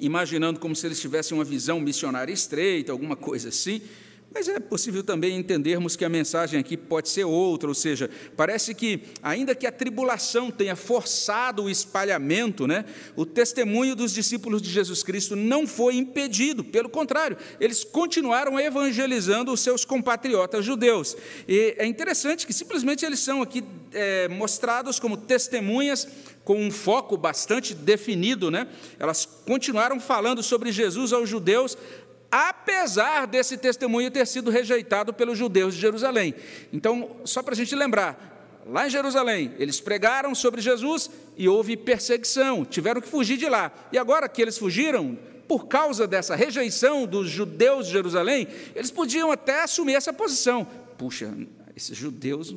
imaginando 0.00 0.60
como 0.60 0.76
se 0.76 0.86
eles 0.86 1.00
tivessem 1.00 1.36
uma 1.36 1.44
visão 1.44 1.80
missionária 1.80 2.32
estreita, 2.32 2.92
alguma 2.92 3.16
coisa 3.16 3.48
assim. 3.48 3.82
Mas 4.32 4.48
é 4.48 4.60
possível 4.60 5.02
também 5.02 5.36
entendermos 5.36 5.96
que 5.96 6.04
a 6.04 6.08
mensagem 6.08 6.60
aqui 6.60 6.76
pode 6.76 7.08
ser 7.08 7.24
outra, 7.24 7.68
ou 7.68 7.74
seja, 7.74 8.08
parece 8.36 8.74
que, 8.74 9.02
ainda 9.22 9.56
que 9.56 9.66
a 9.66 9.72
tribulação 9.72 10.52
tenha 10.52 10.76
forçado 10.76 11.64
o 11.64 11.70
espalhamento, 11.70 12.64
né, 12.64 12.84
o 13.16 13.26
testemunho 13.26 13.96
dos 13.96 14.14
discípulos 14.14 14.62
de 14.62 14.70
Jesus 14.70 15.02
Cristo 15.02 15.34
não 15.34 15.66
foi 15.66 15.96
impedido, 15.96 16.62
pelo 16.62 16.88
contrário, 16.88 17.36
eles 17.58 17.82
continuaram 17.82 18.58
evangelizando 18.58 19.52
os 19.52 19.60
seus 19.60 19.84
compatriotas 19.84 20.64
judeus. 20.64 21.16
E 21.48 21.74
é 21.76 21.84
interessante 21.84 22.46
que 22.46 22.52
simplesmente 22.52 23.04
eles 23.04 23.18
são 23.18 23.42
aqui 23.42 23.64
é, 23.92 24.28
mostrados 24.28 25.00
como 25.00 25.16
testemunhas 25.16 26.06
com 26.44 26.56
um 26.56 26.70
foco 26.70 27.16
bastante 27.16 27.74
definido, 27.74 28.50
né? 28.50 28.66
Elas 28.98 29.26
continuaram 29.26 30.00
falando 30.00 30.42
sobre 30.42 30.72
Jesus 30.72 31.12
aos 31.12 31.28
judeus, 31.28 31.76
apesar 32.30 33.26
desse 33.26 33.56
testemunho 33.56 34.10
ter 34.10 34.26
sido 34.26 34.50
rejeitado 34.50 35.12
pelos 35.12 35.36
judeus 35.36 35.74
de 35.74 35.80
Jerusalém. 35.80 36.34
Então, 36.72 37.16
só 37.24 37.42
para 37.42 37.54
a 37.54 37.56
gente 37.56 37.74
lembrar, 37.74 38.62
lá 38.66 38.86
em 38.86 38.90
Jerusalém, 38.90 39.52
eles 39.58 39.80
pregaram 39.80 40.34
sobre 40.34 40.60
Jesus 40.60 41.10
e 41.36 41.48
houve 41.48 41.76
perseguição, 41.76 42.64
tiveram 42.64 43.00
que 43.00 43.08
fugir 43.08 43.36
de 43.36 43.48
lá. 43.48 43.72
E 43.92 43.98
agora 43.98 44.28
que 44.28 44.40
eles 44.40 44.56
fugiram, 44.56 45.18
por 45.48 45.66
causa 45.66 46.06
dessa 46.06 46.36
rejeição 46.36 47.06
dos 47.06 47.28
judeus 47.28 47.86
de 47.86 47.92
Jerusalém, 47.92 48.46
eles 48.74 48.90
podiam 48.90 49.32
até 49.32 49.64
assumir 49.64 49.94
essa 49.94 50.12
posição. 50.12 50.64
Puxa, 50.96 51.34
esses 51.74 51.96
judeus 51.96 52.54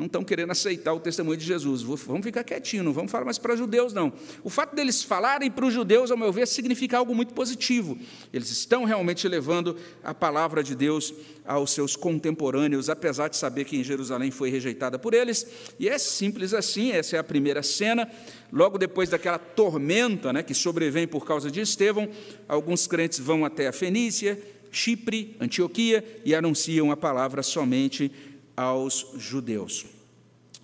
não 0.00 0.06
estão 0.06 0.24
querendo 0.24 0.50
aceitar 0.50 0.94
o 0.94 0.98
testemunho 0.98 1.36
de 1.36 1.44
Jesus. 1.44 1.82
Vamos 1.82 2.24
ficar 2.24 2.42
quietinho, 2.42 2.82
não 2.82 2.92
vamos 2.92 3.12
falar 3.12 3.26
mais 3.26 3.36
para 3.36 3.54
judeus, 3.54 3.92
não. 3.92 4.10
O 4.42 4.48
fato 4.48 4.74
deles 4.74 5.02
falarem 5.02 5.50
para 5.50 5.66
os 5.66 5.74
judeus, 5.74 6.10
ao 6.10 6.16
meu 6.16 6.32
ver, 6.32 6.48
significa 6.48 6.96
algo 6.96 7.14
muito 7.14 7.34
positivo. 7.34 7.98
Eles 8.32 8.50
estão 8.50 8.84
realmente 8.84 9.28
levando 9.28 9.76
a 10.02 10.14
palavra 10.14 10.64
de 10.64 10.74
Deus 10.74 11.12
aos 11.44 11.72
seus 11.72 11.96
contemporâneos, 11.96 12.88
apesar 12.88 13.28
de 13.28 13.36
saber 13.36 13.66
que 13.66 13.76
em 13.76 13.84
Jerusalém 13.84 14.30
foi 14.30 14.48
rejeitada 14.48 14.98
por 14.98 15.12
eles. 15.12 15.46
E 15.78 15.86
é 15.86 15.98
simples 15.98 16.54
assim, 16.54 16.92
essa 16.92 17.16
é 17.16 17.18
a 17.18 17.24
primeira 17.24 17.62
cena. 17.62 18.10
Logo 18.50 18.78
depois 18.78 19.10
daquela 19.10 19.38
tormenta 19.38 20.32
né, 20.32 20.42
que 20.42 20.54
sobrevém 20.54 21.06
por 21.06 21.26
causa 21.26 21.50
de 21.50 21.60
Estevão, 21.60 22.08
alguns 22.48 22.86
crentes 22.86 23.18
vão 23.18 23.44
até 23.44 23.68
a 23.68 23.72
Fenícia, 23.72 24.40
Chipre, 24.72 25.36
Antioquia 25.40 26.04
e 26.24 26.34
anunciam 26.34 26.90
a 26.90 26.96
palavra 26.96 27.42
somente 27.42 28.10
aos 28.60 29.06
judeus. 29.16 29.86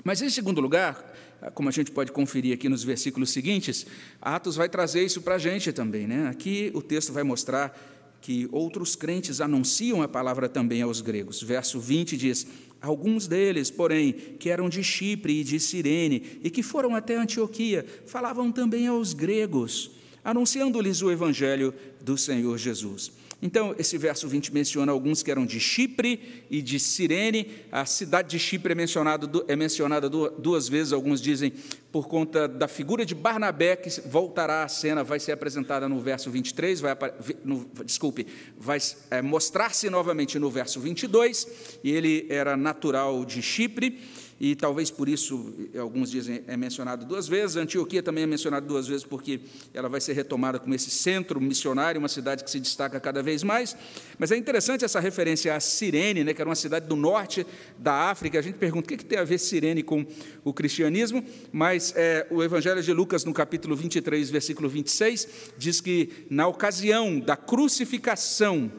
Mas, 0.05 0.21
em 0.21 0.29
segundo 0.29 0.61
lugar, 0.61 1.15
como 1.55 1.71
a 1.71 1.73
gente 1.73 1.91
pode 1.91 2.13
conferir 2.13 2.53
aqui 2.53 2.69
nos 2.69 2.85
versículos 2.85 3.31
seguintes, 3.31 3.87
Atos 4.21 4.55
vai 4.55 4.69
trazer 4.69 5.03
isso 5.03 5.23
para 5.23 5.37
a 5.37 5.39
gente 5.39 5.73
também. 5.73 6.07
Né? 6.07 6.29
Aqui 6.29 6.71
o 6.75 6.83
texto 6.83 7.11
vai 7.11 7.23
mostrar 7.23 7.75
que 8.21 8.49
outros 8.53 8.95
crentes 8.95 9.41
anunciam 9.41 10.03
a 10.03 10.09
palavra 10.09 10.47
também 10.47 10.83
aos 10.83 11.01
gregos. 11.01 11.43
Verso 11.43 11.81
20 11.81 12.19
diz: 12.19 12.47
Alguns 12.83 13.27
deles, 13.27 13.71
porém, 13.71 14.13
que 14.13 14.51
eram 14.51 14.69
de 14.69 14.85
Chipre 14.85 15.41
e 15.41 15.45
de 15.45 15.59
Cirene, 15.59 16.39
e 16.43 16.51
que 16.51 16.63
foram 16.63 16.95
até 16.95 17.17
Antioquia, 17.17 17.87
falavam 18.05 18.53
também 18.53 18.89
aos 18.89 19.15
gregos, 19.15 19.93
anunciando-lhes 20.23 21.01
o 21.01 21.11
evangelho 21.11 21.73
do 22.03 22.19
Senhor 22.19 22.59
Jesus. 22.59 23.11
Então, 23.41 23.75
esse 23.79 23.99
verso 23.99 24.27
20 24.27 24.53
menciona 24.53 24.91
alguns 24.91 25.23
que 25.23 25.31
eram 25.31 25.45
de 25.45 25.61
Chipre 25.61 26.45
e 26.51 26.63
de 26.63 26.81
Cirene. 26.81 27.51
A 27.71 27.85
cidade 27.85 28.31
de 28.31 28.39
Chipre 28.39 28.73
é 28.73 28.75
mencionada, 28.75 29.31
é 29.47 29.55
mencionada 29.55 30.09
duas 30.09 30.69
vezes, 30.69 30.93
alguns 30.93 31.21
dizem, 31.21 31.53
por 31.93 32.09
conta 32.09 32.49
da 32.49 32.67
figura 32.67 33.05
de 33.05 33.15
Barnabé, 33.15 33.77
que 33.77 33.91
voltará 34.09 34.65
à 34.65 34.69
cena, 34.69 35.05
vai 35.05 35.21
ser 35.21 35.33
apresentada 35.33 35.87
no 35.87 36.01
verso 36.01 36.31
23, 36.31 36.81
vai, 36.81 36.97
no, 37.45 37.69
desculpe, 37.85 38.27
vai 38.59 38.79
é, 39.11 39.21
mostrar-se 39.21 39.91
novamente 39.91 40.39
no 40.39 40.51
verso 40.51 40.81
22, 40.81 41.47
e 41.85 41.91
ele 41.91 42.27
era 42.31 42.57
natural 42.57 43.23
de 43.27 43.43
Chipre 43.43 43.99
e 44.39 44.55
talvez 44.55 44.91
por 44.91 45.09
isso, 45.09 45.55
alguns 45.79 46.11
dizem, 46.11 46.43
é 46.47 46.57
mencionado 46.59 47.07
duas 47.07 47.27
vezes. 47.27 47.57
Antioquia 47.57 48.03
também 48.03 48.25
é 48.25 48.27
mencionada 48.27 48.67
duas 48.67 48.87
vezes, 48.87 49.03
porque 49.03 49.41
ela 49.73 49.89
vai 49.89 50.01
ser 50.01 50.13
retomada 50.13 50.59
como 50.59 50.75
esse 50.75 50.91
centro 50.91 51.41
missionário, 51.41 51.99
uma 51.99 52.09
cidade 52.09 52.45
que 52.45 52.51
se 52.51 52.61
destaca 52.61 53.01
cada 53.01 53.23
vez 53.23 53.43
mais. 53.43 53.75
Mas 54.19 54.31
é 54.31 54.37
interessante 54.37 54.85
essa 54.85 55.01
referência 55.01 55.57
a 55.57 55.61
Cirene, 55.61 56.23
né, 56.23 56.35
que 56.35 56.43
era 56.43 56.49
uma 56.49 56.55
cidade 56.55 56.87
do 56.87 56.97
norte 56.97 57.47
da 57.79 58.11
África. 58.11 58.39
A 58.39 58.43
gente 58.43 58.59
pergunta 58.59 58.85
o 58.85 58.89
que, 58.89 58.99
que 58.99 59.07
tem 59.07 59.19
a 59.19 59.25
ver 59.25 59.39
Cirene 59.39 59.83
com 59.83 60.05
o 60.45 60.53
cristianismo, 60.53 61.25
mas 61.51 61.95
é, 61.97 62.27
o 62.31 62.43
Evangelho 62.43 62.83
de 62.83 62.93
Lucas, 62.93 63.25
no 63.25 63.33
capítulo 63.33 63.75
23, 63.75 64.29
versículo 64.29 64.69
26, 64.69 65.29
diz 65.57 65.81
que 65.81 66.27
na 66.29 66.47
ocasião 66.47 67.19
da 67.19 67.37
crucificação, 67.37 68.71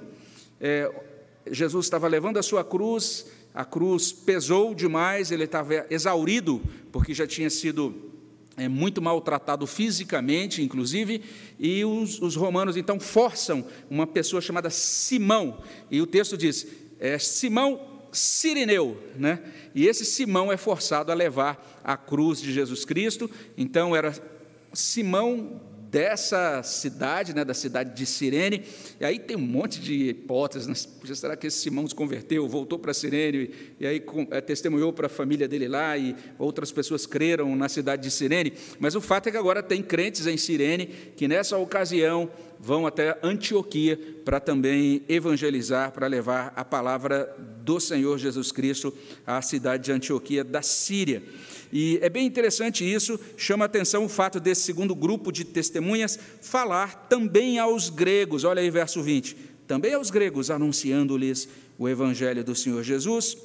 é, 0.62 0.92
Jesus 1.52 1.86
estava 1.88 2.08
levando 2.08 2.38
a 2.38 2.44
sua 2.44 2.64
cruz 2.64 3.26
a 3.58 3.66
cruz 3.66 4.12
pesou 4.12 4.76
demais, 4.76 5.32
ele 5.32 5.46
estava 5.46 5.88
exaurido, 5.90 6.62
porque 6.92 7.12
já 7.12 7.26
tinha 7.26 7.50
sido 7.50 7.92
é, 8.56 8.68
muito 8.68 9.02
maltratado 9.02 9.66
fisicamente, 9.66 10.62
inclusive, 10.62 11.24
e 11.60 11.84
os, 11.84 12.22
os, 12.22 12.36
romanos 12.36 12.78
então 12.78 13.00
forçam 13.00 13.66
uma 13.90 14.06
pessoa 14.06 14.44
chamada 14.44 14.70
Simão, 14.70 15.58
e 15.90 16.00
o 16.00 16.06
texto 16.06 16.38
diz: 16.38 16.68
é, 17.00 17.18
Simão 17.18 17.82
Sirineu, 18.12 18.96
né? 19.16 19.40
e 19.74 19.88
esse 19.88 20.06
Simão 20.06 20.52
é 20.52 20.58
forçado 20.58 21.12
a 21.12 21.16
levar 21.16 21.82
a 21.84 21.98
cruz 21.98 22.40
de 22.40 22.54
Jesus 22.54 22.86
Cristo, 22.86 23.28
então 23.58 23.96
era 23.96 24.14
Simão 24.72 25.60
dessa 25.90 26.62
cidade, 26.64 27.34
né, 27.34 27.46
da 27.46 27.54
cidade 27.54 27.96
de 27.96 28.06
Sirene, 28.06 28.64
e 29.00 29.06
aí 29.06 29.20
tem 29.20 29.38
um 29.38 29.42
monte 29.42 29.80
de 29.80 30.10
hipóteses, 30.10 30.68
né? 30.68 30.74
será 31.16 31.36
que 31.36 31.48
esse 31.48 31.62
Simão 31.62 31.88
se 31.88 31.96
converteu, 31.96 32.48
voltou 32.48 32.78
para 32.78 32.94
Sirene, 32.94 33.52
e 33.80 33.88
aí 33.88 34.04
é, 34.32 34.42
testemunhou 34.42 34.92
para 34.92 35.08
a 35.08 35.10
família 35.10 35.48
dele 35.48 35.68
lá, 35.68 35.98
e 35.98 36.16
outras 36.38 36.72
pessoas 36.72 37.06
creram 37.06 37.56
na 37.56 37.70
cidade 37.70 38.04
de 38.04 38.12
Sirene, 38.12 38.54
mas 38.80 38.96
o 38.96 39.02
fato 39.02 39.28
é 39.28 39.32
que 39.32 39.38
agora 39.38 39.64
tem 39.64 39.82
crentes 39.82 40.28
em 40.28 40.38
Sirene, 40.38 40.88
que 41.16 41.28
nessa 41.28 41.58
ocasião 41.58 42.30
vão 42.60 42.86
até 42.86 43.18
Antioquia 43.24 44.00
para 44.26 44.40
também 44.40 45.04
evangelizar, 45.08 45.92
para 45.92 46.08
levar 46.08 46.54
a 46.56 46.66
palavra 46.66 47.36
do 47.64 47.80
Senhor 47.80 48.18
Jesus 48.18 48.52
Cristo 48.52 48.94
à 49.26 49.42
cidade 49.42 49.86
de 49.86 49.92
Antioquia 49.92 50.44
da 50.44 50.62
Síria. 50.62 51.24
E 51.72 52.00
é 52.02 52.10
bem 52.10 52.26
interessante 52.26 52.90
isso, 52.90 53.20
chama 53.36 53.66
atenção 53.66 54.06
o 54.06 54.10
fato 54.10 54.40
desse 54.40 54.62
segundo 54.62 54.96
grupo 54.96 55.32
de 55.32 55.44
testemunhas 55.44 56.18
falar 56.42 57.08
também 57.10 57.60
aos 57.60 57.90
gregos, 57.90 58.44
olha 58.44 58.62
aí 58.62 58.70
verso 58.70 59.04
20, 59.04 59.36
também 59.68 59.94
aos 59.94 60.10
gregos, 60.10 60.50
anunciando-lhes 60.50 61.50
o 61.78 61.90
evangelho 61.90 62.44
do 62.44 62.56
Senhor 62.56 62.84
Jesus. 62.84 63.38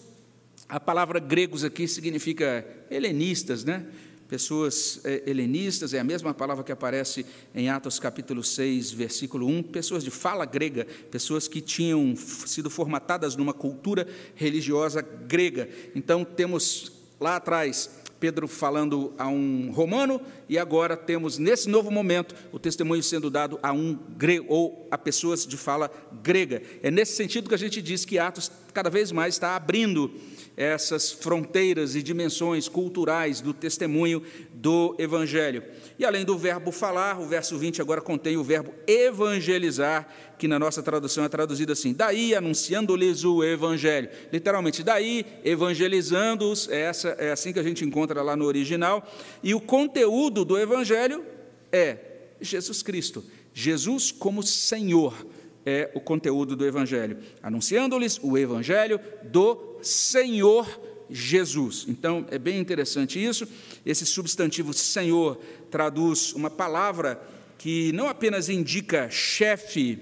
A 0.69 0.78
palavra 0.78 1.19
gregos 1.19 1.64
aqui 1.64 1.88
significa 1.88 2.64
helenistas, 2.90 3.64
né? 3.64 3.85
Pessoas 4.32 4.98
é, 5.04 5.24
helenistas, 5.26 5.92
é 5.92 6.00
a 6.00 6.04
mesma 6.04 6.32
palavra 6.32 6.64
que 6.64 6.72
aparece 6.72 7.26
em 7.54 7.68
Atos 7.68 8.00
capítulo 8.00 8.42
6, 8.42 8.90
versículo 8.90 9.46
1. 9.46 9.64
Pessoas 9.64 10.02
de 10.02 10.10
fala 10.10 10.46
grega, 10.46 10.86
pessoas 11.10 11.46
que 11.46 11.60
tinham 11.60 12.16
sido 12.16 12.70
formatadas 12.70 13.36
numa 13.36 13.52
cultura 13.52 14.08
religiosa 14.34 15.02
grega. 15.02 15.68
Então, 15.94 16.24
temos 16.24 16.90
lá 17.20 17.36
atrás 17.36 17.90
Pedro 18.22 18.46
falando 18.46 19.12
a 19.18 19.26
um 19.26 19.72
romano, 19.72 20.20
e 20.48 20.56
agora 20.56 20.96
temos, 20.96 21.38
nesse 21.38 21.68
novo 21.68 21.90
momento, 21.90 22.36
o 22.52 22.58
testemunho 22.60 23.02
sendo 23.02 23.28
dado 23.28 23.58
a 23.60 23.72
um 23.72 23.98
grego, 24.16 24.46
ou 24.48 24.86
a 24.92 24.96
pessoas 24.96 25.44
de 25.44 25.56
fala 25.56 25.90
grega. 26.22 26.62
É 26.84 26.88
nesse 26.88 27.16
sentido 27.16 27.48
que 27.48 27.54
a 27.56 27.58
gente 27.58 27.82
diz 27.82 28.04
que 28.04 28.20
Atos 28.20 28.48
cada 28.72 28.88
vez 28.88 29.10
mais 29.10 29.34
está 29.34 29.56
abrindo 29.56 30.08
essas 30.56 31.10
fronteiras 31.10 31.96
e 31.96 32.02
dimensões 32.02 32.68
culturais 32.68 33.40
do 33.40 33.52
testemunho 33.52 34.22
do 34.62 34.95
Evangelho. 34.97 35.64
E 35.99 36.04
além 36.04 36.25
do 36.25 36.38
verbo 36.38 36.71
falar, 36.71 37.21
o 37.21 37.26
verso 37.26 37.59
20 37.59 37.83
agora 37.83 38.00
contém 38.00 38.37
o 38.37 38.45
verbo 38.45 38.73
evangelizar, 38.87 40.09
que 40.38 40.47
na 40.47 40.57
nossa 40.57 40.81
tradução 40.81 41.25
é 41.25 41.28
traduzido 41.28 41.73
assim: 41.73 41.92
daí 41.92 42.33
anunciando-lhes 42.33 43.25
o 43.25 43.42
Evangelho. 43.42 44.09
Literalmente, 44.33 44.85
daí 44.85 45.26
evangelizando-os, 45.45 46.69
é, 46.69 46.83
essa, 46.83 47.09
é 47.19 47.33
assim 47.33 47.52
que 47.52 47.59
a 47.59 47.62
gente 47.62 47.85
encontra 47.85 48.23
lá 48.23 48.37
no 48.37 48.45
original. 48.45 49.04
E 49.42 49.52
o 49.52 49.61
conteúdo 49.61 50.45
do 50.45 50.57
Evangelho 50.57 51.25
é 51.73 51.99
Jesus 52.40 52.83
Cristo, 52.83 53.25
Jesus 53.52 54.12
como 54.12 54.45
Senhor 54.45 55.26
é 55.66 55.90
o 55.95 56.00
conteúdo 56.00 56.54
do 56.54 56.64
Evangelho, 56.64 57.19
anunciando-lhes 57.42 58.19
o 58.23 58.38
Evangelho 58.38 59.00
do 59.25 59.78
Senhor 59.83 60.66
Jesus. 61.12 61.85
Então, 61.88 62.26
é 62.31 62.38
bem 62.38 62.59
interessante 62.59 63.23
isso. 63.23 63.47
Esse 63.85 64.07
substantivo 64.07 64.73
Senhor 64.73 65.40
traduz 65.71 66.33
uma 66.33 66.50
palavra 66.50 67.21
que 67.59 67.92
não 67.92 68.09
apenas 68.09 68.49
indica 68.49 69.09
chefe 69.11 69.99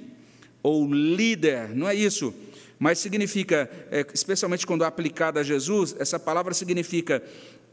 ou 0.63 0.87
líder, 0.93 1.75
não 1.75 1.89
é 1.89 1.95
isso, 1.95 2.35
mas 2.79 2.99
significa, 2.99 3.71
é, 3.91 4.07
especialmente 4.15 4.67
quando 4.67 4.85
aplicada 4.85 5.41
a 5.41 5.43
Jesus, 5.43 5.95
essa 5.99 6.19
palavra 6.19 6.55
significa 6.55 7.23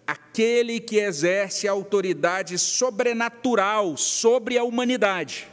aquele 0.05 0.79
que 0.79 0.97
exerce 0.97 1.67
autoridade 1.67 2.57
sobrenatural 2.57 3.95
sobre 3.97 4.57
a 4.57 4.63
humanidade. 4.63 5.47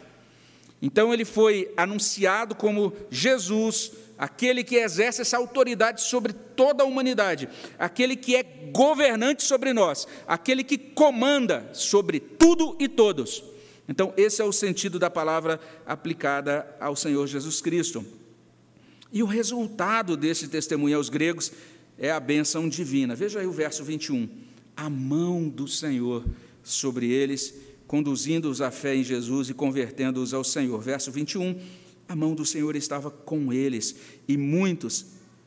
Então 0.80 1.14
ele 1.14 1.24
foi 1.24 1.72
anunciado 1.76 2.54
como 2.54 2.92
Jesus, 3.10 3.92
aquele 4.18 4.62
que 4.62 4.76
exerce 4.76 5.22
essa 5.22 5.36
autoridade 5.36 6.02
sobre 6.02 6.32
toda 6.32 6.82
a 6.82 6.86
humanidade, 6.86 7.48
aquele 7.78 8.16
que 8.16 8.36
é 8.36 8.42
governante 8.42 9.42
sobre 9.42 9.72
nós, 9.72 10.06
aquele 10.26 10.62
que 10.64 10.78
comanda 10.78 11.68
sobre 11.72 12.20
tudo 12.20 12.76
e 12.78 12.88
todos. 12.88 13.42
Então, 13.88 14.14
esse 14.16 14.40
é 14.40 14.44
o 14.44 14.52
sentido 14.52 14.98
da 14.98 15.10
palavra 15.10 15.60
aplicada 15.84 16.66
ao 16.80 16.96
Senhor 16.96 17.26
Jesus 17.26 17.60
Cristo. 17.60 18.04
E 19.12 19.22
o 19.22 19.26
resultado 19.26 20.16
desse 20.16 20.48
testemunho 20.48 20.96
aos 20.96 21.08
gregos 21.08 21.52
é 21.98 22.10
a 22.10 22.18
bênção 22.18 22.68
divina. 22.68 23.14
Veja 23.14 23.40
aí 23.40 23.46
o 23.46 23.52
verso 23.52 23.84
21. 23.84 24.28
A 24.76 24.88
mão 24.88 25.48
do 25.48 25.68
Senhor 25.68 26.24
sobre 26.62 27.10
eles 27.10 27.54
conduzindo-os 27.86 28.60
à 28.60 28.70
fé 28.70 28.96
em 28.96 29.04
Jesus 29.04 29.48
e 29.48 29.54
convertendo-os 29.54 30.34
ao 30.34 30.42
Senhor. 30.42 30.80
Verso 30.80 31.10
21, 31.10 31.58
a 32.08 32.14
mão 32.14 32.34
do 32.34 32.44
Senhor 32.44 32.76
estava 32.76 33.10
com 33.10 33.52
eles 33.52 33.96
e 34.28 34.36
muitos, 34.36 35.06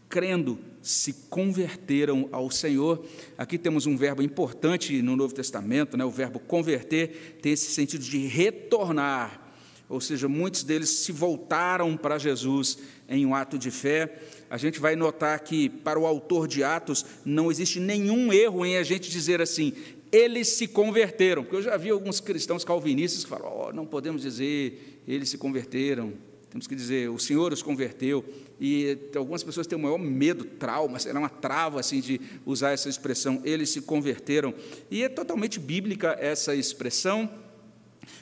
crendo, 0.09 0.57
se 0.81 1.13
converteram 1.29 2.29
ao 2.31 2.49
Senhor. 2.49 3.05
Aqui 3.37 3.57
temos 3.57 3.85
um 3.85 3.97
verbo 3.97 4.21
importante 4.21 5.01
no 5.01 5.15
Novo 5.15 5.33
Testamento, 5.33 5.97
né? 5.97 6.05
o 6.05 6.11
verbo 6.11 6.39
converter 6.39 7.37
tem 7.41 7.53
esse 7.53 7.71
sentido 7.71 8.03
de 8.03 8.25
retornar, 8.25 9.45
ou 9.89 10.01
seja, 10.01 10.27
muitos 10.27 10.63
deles 10.63 10.89
se 10.89 11.11
voltaram 11.11 11.95
para 11.95 12.17
Jesus 12.17 12.77
em 13.07 13.25
um 13.25 13.33
ato 13.33 13.57
de 13.57 13.71
fé. 13.71 14.21
A 14.49 14.57
gente 14.57 14.79
vai 14.79 14.95
notar 14.97 15.39
que, 15.39 15.69
para 15.69 15.97
o 15.97 16.05
autor 16.05 16.47
de 16.47 16.61
Atos, 16.61 17.05
não 17.23 17.49
existe 17.49 17.79
nenhum 17.79 18.33
erro 18.33 18.65
em 18.65 18.77
a 18.77 18.83
gente 18.83 19.09
dizer 19.09 19.41
assim, 19.41 19.73
eles 20.11 20.49
se 20.49 20.67
converteram. 20.67 21.43
Porque 21.43 21.55
eu 21.55 21.61
já 21.61 21.77
vi 21.77 21.89
alguns 21.89 22.19
cristãos 22.19 22.65
calvinistas 22.65 23.23
que 23.23 23.29
falam: 23.29 23.67
oh, 23.67 23.73
não 23.73 23.85
podemos 23.85 24.21
dizer 24.21 25.01
eles 25.07 25.29
se 25.29 25.37
converteram, 25.37 26.13
temos 26.49 26.67
que 26.67 26.75
dizer 26.75 27.09
o 27.09 27.19
Senhor 27.19 27.51
os 27.51 27.61
converteu. 27.61 28.23
E 28.59 28.97
algumas 29.15 29.43
pessoas 29.43 29.67
têm 29.67 29.77
o 29.77 29.81
maior 29.81 29.99
medo, 29.99 30.43
trauma, 30.43 30.97
será 30.97 31.19
uma 31.19 31.29
trava 31.29 31.79
assim 31.79 31.99
de 31.99 32.19
usar 32.45 32.71
essa 32.71 32.89
expressão, 32.89 33.41
eles 33.43 33.69
se 33.69 33.81
converteram. 33.81 34.53
E 34.89 35.03
é 35.03 35.09
totalmente 35.09 35.59
bíblica 35.59 36.17
essa 36.19 36.55
expressão. 36.55 37.29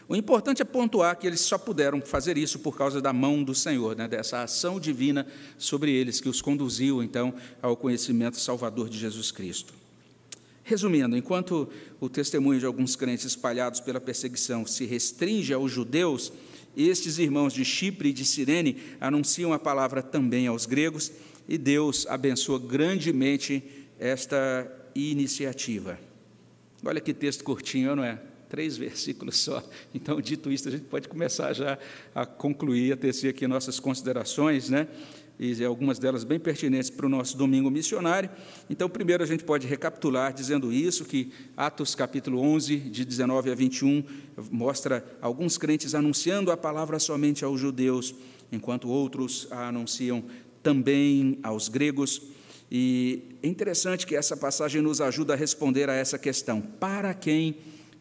O 0.08 0.16
importante 0.16 0.62
é 0.62 0.66
pontuar 0.66 1.18
que 1.18 1.26
eles 1.26 1.42
só 1.42 1.58
puderam 1.58 2.02
fazer 2.02 2.38
isso 2.38 2.60
por 2.60 2.78
causa 2.78 3.02
da 3.02 3.14
mão 3.14 3.44
do 3.44 3.56
Senhor, 3.56 3.96
né, 3.96 4.08
dessa 4.08 4.42
ação 4.44 4.80
divina 4.80 5.26
sobre 5.58 5.92
eles, 5.92 6.20
que 6.20 6.30
os 6.30 6.42
conduziu 6.42 7.02
então 7.02 7.34
ao 7.62 7.78
conhecimento 7.78 8.40
salvador 8.40 8.90
de 8.90 8.98
Jesus 8.98 9.32
Cristo. 9.32 9.74
Resumindo, 10.64 11.16
enquanto 11.16 11.70
o 12.00 12.10
testemunho 12.10 12.60
de 12.60 12.66
alguns 12.66 12.96
crentes 12.96 13.26
espalhados 13.26 13.80
pela 13.80 14.02
perseguição 14.02 14.66
se 14.66 14.86
restringe 14.86 15.54
aos 15.54 15.72
judeus, 15.72 16.34
estes 16.76 17.18
irmãos 17.18 17.54
de 17.54 17.64
Chipre 17.64 18.10
e 18.10 18.14
de 18.14 18.26
Cirene 18.26 18.78
anunciam 19.00 19.54
a 19.54 19.60
palavra 19.60 20.02
também 20.02 20.48
aos 20.48 20.66
gregos, 20.66 21.12
e 21.48 21.58
Deus 21.58 22.08
abençoa 22.08 22.60
grandemente 22.60 23.64
esta 24.00 24.70
iniciativa. 24.96 26.00
Olha 26.84 27.02
que 27.02 27.14
texto 27.14 27.44
curtinho, 27.44 27.96
não 27.96 28.04
é? 28.04 28.20
Três 28.50 28.78
versículos 28.78 29.38
só. 29.38 29.64
Então, 29.94 30.20
dito 30.22 30.52
isso, 30.52 30.68
a 30.68 30.72
gente 30.72 30.86
pode 30.86 31.08
começar 31.08 31.54
já 31.54 31.78
a 32.14 32.26
concluir, 32.26 32.94
a 32.94 32.98
tecer 32.98 33.30
aqui 33.30 33.48
nossas 33.48 33.80
considerações, 33.80 34.70
né? 34.70 34.88
E 35.40 35.64
algumas 35.64 36.00
delas 36.00 36.24
bem 36.24 36.40
pertinentes 36.40 36.90
para 36.90 37.06
o 37.06 37.10
nosso 37.10 37.38
domingo 37.38 37.70
missionário. 37.70 38.30
Então, 38.70 38.90
primeiro 38.90 39.24
a 39.24 39.28
gente 39.28 39.44
pode 39.44 39.68
recapitular 39.68 40.34
dizendo 40.34 40.72
isso, 40.72 41.06
que 41.06 41.32
Atos 41.58 41.94
capítulo 41.94 42.40
11, 42.40 42.78
de 42.78 43.04
19 43.04 43.52
a 43.52 43.56
21, 43.56 44.04
mostra 44.50 45.06
alguns 45.22 45.58
crentes 45.58 45.94
anunciando 45.94 46.52
a 46.52 46.58
palavra 46.58 47.00
somente 47.00 47.44
aos 47.44 47.60
judeus, 47.60 48.16
enquanto 48.52 48.88
outros 48.88 49.48
a 49.52 49.68
anunciam 49.68 50.24
também 50.64 51.38
aos 51.44 51.68
gregos. 51.68 52.22
E 52.72 53.38
é 53.44 53.48
interessante 53.48 54.08
que 54.08 54.16
essa 54.16 54.36
passagem 54.36 54.82
nos 54.82 55.02
ajuda 55.02 55.34
a 55.34 55.38
responder 55.38 55.90
a 55.90 55.94
essa 55.94 56.18
questão: 56.18 56.62
para 56.62 57.14
quem 57.14 57.58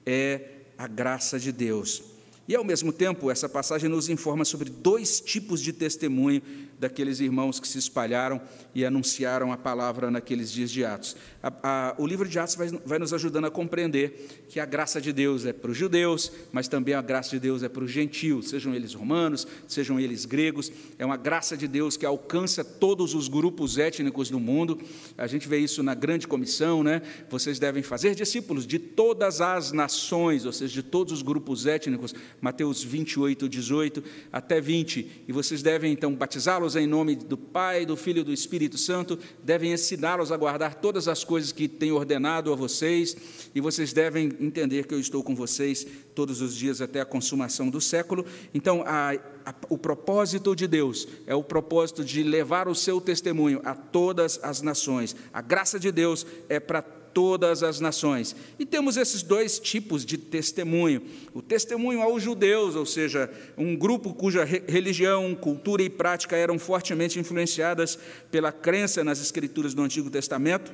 é 0.07 0.40
a 0.79 0.87
graça 0.87 1.38
de 1.38 1.53
Deus? 1.53 2.14
E, 2.47 2.55
ao 2.55 2.64
mesmo 2.64 2.92
tempo, 2.92 3.31
essa 3.31 3.49
passagem 3.49 3.88
nos 3.88 4.11
informa 4.11 4.44
sobre 4.44 4.68
dois 4.68 5.18
tipos 5.18 5.62
de 5.62 5.73
testemunho 5.73 6.42
daqueles 6.85 7.18
irmãos 7.18 7.59
que 7.59 7.66
se 7.66 7.79
espalharam 7.79 8.40
e 8.75 8.85
anunciaram 8.85 9.51
a 9.51 9.57
palavra 9.57 10.11
naqueles 10.11 10.53
dias 10.53 10.70
de 10.70 10.85
Atos. 10.85 11.16
A, 11.42 11.53
a, 11.62 11.94
o 11.97 12.07
livro 12.07 12.29
de 12.29 12.38
Atos 12.38 12.57
vai, 12.57 12.68
vai, 12.85 12.99
nos 12.99 13.14
ajudando 13.14 13.47
a 13.47 13.51
compreender 13.51 14.44
que 14.51 14.61
a 14.61 14.66
graça 14.66 15.01
de 15.01 15.11
Deus 15.11 15.47
é 15.47 15.53
para 15.53 15.70
os 15.70 15.77
judeus, 15.77 16.31
mas 16.53 16.68
também 16.68 16.94
a 16.94 17.01
graça 17.01 17.31
de 17.31 17.40
Deus 17.40 17.62
é 17.62 17.70
para 17.70 17.83
os 17.83 17.90
gentios, 17.90 18.51
sejam 18.51 18.75
eles 18.75 18.92
romanos, 18.92 19.47
sejam 19.66 19.99
eles 19.99 20.27
gregos. 20.27 20.70
É 20.99 21.07
uma 21.07 21.16
graça 21.16 21.57
de 21.57 21.66
Deus 21.66 21.97
que 21.97 22.05
alcança 22.05 22.62
todos 22.62 23.14
os 23.14 23.29
grupos 23.29 23.79
étnicos 23.79 24.29
do 24.29 24.38
mundo. 24.38 24.79
A 25.16 25.27
gente 25.27 25.49
vê 25.49 25.59
isso 25.59 25.83
na 25.83 25.94
grande 25.94 26.29
comissão, 26.29 26.83
né? 26.83 27.01
Vocês 27.31 27.59
devem 27.59 27.83
fazer 27.83 28.14
discípulos 28.14 28.66
de 28.66 28.79
todas 28.79 29.40
as 29.40 29.73
nações, 29.73 30.44
ou 30.44 30.53
seja, 30.53 30.75
de 30.75 30.83
todos 30.83 31.14
os 31.14 31.23
grupos 31.23 31.64
étnicos. 31.64 32.14
Mateus 32.42 32.83
28, 32.83 33.49
18 33.49 34.05
até 34.31 34.61
20. 34.61 35.25
E 35.27 35.33
vocês 35.33 35.62
devem 35.62 35.90
então 35.90 36.14
batizá-los 36.14 36.73
em 36.76 36.87
nome 36.87 37.16
do 37.16 37.37
Pai, 37.37 37.84
do 37.84 37.96
Filho 37.96 38.20
e 38.20 38.24
do 38.24 38.32
Espírito 38.32 38.78
Santo, 38.78 39.18
devem 39.42 39.72
ensiná-los 39.72 40.32
a 40.32 40.37
guardar 40.37 40.74
todas 40.74 41.08
as 41.08 41.24
coisas 41.24 41.52
que 41.52 41.68
tenho 41.68 41.96
ordenado 41.96 42.52
a 42.52 42.56
vocês, 42.56 43.16
e 43.54 43.60
vocês 43.60 43.92
devem 43.92 44.32
entender 44.40 44.87
que 44.87 44.94
eu 44.94 45.00
estou 45.00 45.22
com 45.22 45.34
vocês 45.34 45.87
todos 46.14 46.40
os 46.40 46.54
dias 46.54 46.80
até 46.80 47.00
a 47.00 47.04
consumação 47.04 47.68
do 47.68 47.80
século. 47.80 48.24
Então, 48.52 48.82
a, 48.87 49.12
a, 49.44 49.54
o 49.68 49.78
propósito 49.78 50.54
de 50.54 50.66
Deus 50.66 51.06
é 51.26 51.34
o 51.34 51.42
propósito 51.44 52.04
de 52.04 52.22
levar 52.22 52.68
o 52.68 52.74
seu 52.74 53.00
testemunho 53.00 53.60
a 53.64 53.74
todas 53.74 54.40
as 54.42 54.62
nações. 54.62 55.14
A 55.32 55.40
graça 55.40 55.78
de 55.78 55.92
Deus 55.92 56.26
é 56.48 56.58
para 56.58 57.03
todas 57.14 57.62
as 57.62 57.81
nações. 57.81 58.37
E 58.59 58.66
temos 58.66 58.96
esses 58.96 59.22
dois 59.22 59.59
tipos 59.59 60.05
de 60.05 60.18
testemunho: 60.18 61.00
o 61.33 61.40
testemunho 61.40 62.03
aos 62.03 62.22
judeus, 62.22 62.74
ou 62.74 62.85
seja, 62.85 63.31
um 63.57 63.77
grupo 63.77 64.12
cuja 64.12 64.44
religião, 64.44 65.35
cultura 65.35 65.83
e 65.83 65.88
prática 65.88 66.37
eram 66.37 66.59
fortemente 66.59 67.18
influenciadas 67.18 67.96
pela 68.31 68.53
crença 68.53 69.05
nas 69.05 69.20
escrituras 69.20 69.72
do 69.72 69.83
Antigo 69.83 70.11
Testamento. 70.11 70.72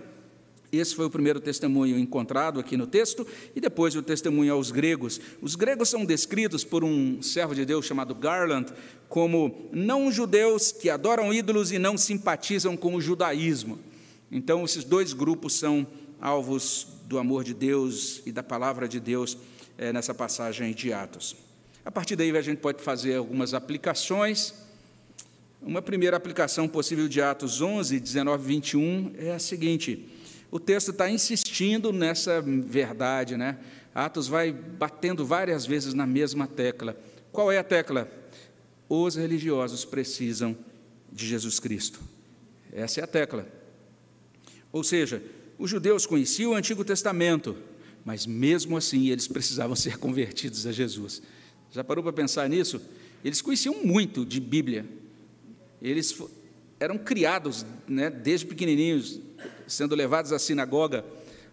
Esse 0.72 0.94
foi 0.94 1.04
o 1.04 1.10
primeiro 1.10 1.40
testemunho 1.40 1.98
encontrado 1.98 2.60
aqui 2.60 2.76
no 2.76 2.86
texto, 2.86 3.26
e 3.56 3.60
depois 3.60 3.96
o 3.96 4.02
testemunho 4.02 4.52
aos 4.52 4.70
gregos. 4.70 5.20
Os 5.42 5.56
gregos 5.56 5.88
são 5.88 6.04
descritos 6.04 6.62
por 6.62 6.84
um 6.84 7.20
servo 7.20 7.56
de 7.56 7.64
Deus 7.64 7.84
chamado 7.84 8.14
Garland 8.14 8.72
como 9.08 9.68
não 9.72 10.12
judeus 10.12 10.70
que 10.70 10.88
adoram 10.88 11.34
ídolos 11.34 11.72
e 11.72 11.78
não 11.78 11.98
simpatizam 11.98 12.76
com 12.76 12.94
o 12.94 13.00
judaísmo. 13.00 13.80
Então, 14.30 14.64
esses 14.64 14.84
dois 14.84 15.12
grupos 15.12 15.54
são 15.54 15.84
alvos 16.20 16.86
do 17.06 17.18
amor 17.18 17.42
de 17.42 17.54
Deus 17.54 18.22
e 18.26 18.32
da 18.32 18.42
palavra 18.42 18.86
de 18.88 19.00
Deus 19.00 19.36
é, 19.78 19.92
nessa 19.92 20.14
passagem 20.14 20.72
de 20.72 20.92
Atos. 20.92 21.34
A 21.84 21.90
partir 21.90 22.14
daí, 22.14 22.36
a 22.36 22.42
gente 22.42 22.58
pode 22.58 22.82
fazer 22.82 23.16
algumas 23.16 23.54
aplicações. 23.54 24.54
Uma 25.62 25.80
primeira 25.80 26.16
aplicação 26.16 26.68
possível 26.68 27.08
de 27.08 27.20
Atos 27.22 27.60
11, 27.60 27.98
19 27.98 28.44
21 28.46 29.12
é 29.18 29.32
a 29.32 29.38
seguinte: 29.38 30.08
o 30.50 30.60
texto 30.60 30.90
está 30.90 31.10
insistindo 31.10 31.92
nessa 31.92 32.42
verdade, 32.42 33.36
né? 33.36 33.58
Atos 33.94 34.28
vai 34.28 34.52
batendo 34.52 35.24
várias 35.24 35.66
vezes 35.66 35.94
na 35.94 36.06
mesma 36.06 36.46
tecla. 36.46 36.96
Qual 37.32 37.50
é 37.50 37.58
a 37.58 37.64
tecla? 37.64 38.10
Os 38.88 39.16
religiosos 39.16 39.84
precisam 39.84 40.56
de 41.10 41.26
Jesus 41.26 41.58
Cristo. 41.58 42.00
Essa 42.72 43.00
é 43.00 43.04
a 43.04 43.06
tecla. 43.06 43.46
Ou 44.72 44.84
seja, 44.84 45.22
os 45.60 45.68
judeus 45.68 46.06
conheciam 46.06 46.52
o 46.52 46.54
Antigo 46.54 46.82
Testamento, 46.82 47.54
mas 48.02 48.24
mesmo 48.24 48.78
assim 48.78 49.10
eles 49.10 49.28
precisavam 49.28 49.76
ser 49.76 49.98
convertidos 49.98 50.66
a 50.66 50.72
Jesus. 50.72 51.20
Já 51.70 51.84
parou 51.84 52.02
para 52.02 52.14
pensar 52.14 52.48
nisso? 52.48 52.80
Eles 53.22 53.42
conheciam 53.42 53.84
muito 53.84 54.24
de 54.24 54.40
Bíblia. 54.40 54.86
Eles 55.82 56.18
eram 56.80 56.96
criados 56.96 57.66
né, 57.86 58.08
desde 58.08 58.46
pequenininhos, 58.46 59.20
sendo 59.66 59.94
levados 59.94 60.32
à 60.32 60.38
sinagoga 60.38 61.04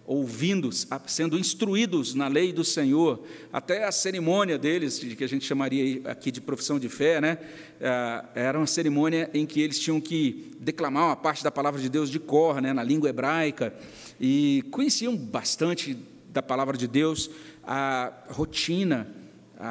ouvindo, 0.08 0.70
sendo 1.06 1.38
instruídos 1.38 2.14
na 2.16 2.30
lei 2.30 2.54
do 2.54 2.64
Senhor, 2.64 3.22
até 3.52 3.84
a 3.84 3.92
cerimônia 3.92 4.58
deles, 4.58 5.00
que 5.00 5.22
a 5.22 5.28
gente 5.28 5.46
chamaria 5.46 6.02
aqui 6.06 6.32
de 6.32 6.40
profissão 6.40 6.80
de 6.80 6.88
fé, 6.88 7.20
né? 7.20 7.38
Ah, 7.82 8.24
era 8.34 8.58
uma 8.58 8.66
cerimônia 8.66 9.30
em 9.34 9.46
que 9.46 9.60
eles 9.60 9.78
tinham 9.78 10.00
que 10.00 10.56
declamar 10.62 11.08
uma 11.08 11.16
parte 11.18 11.44
da 11.44 11.52
palavra 11.52 11.82
de 11.82 11.90
Deus 11.90 12.10
de 12.10 12.20
cor, 12.20 12.62
né, 12.62 12.72
na 12.72 12.82
língua 12.82 13.10
hebraica, 13.10 13.76
e 14.20 14.64
conheciam 14.72 15.16
bastante 15.16 15.98
da 16.30 16.42
palavra 16.42 16.78
de 16.78 16.88
Deus, 16.88 17.30
a 17.62 18.14
rotina, 18.30 19.14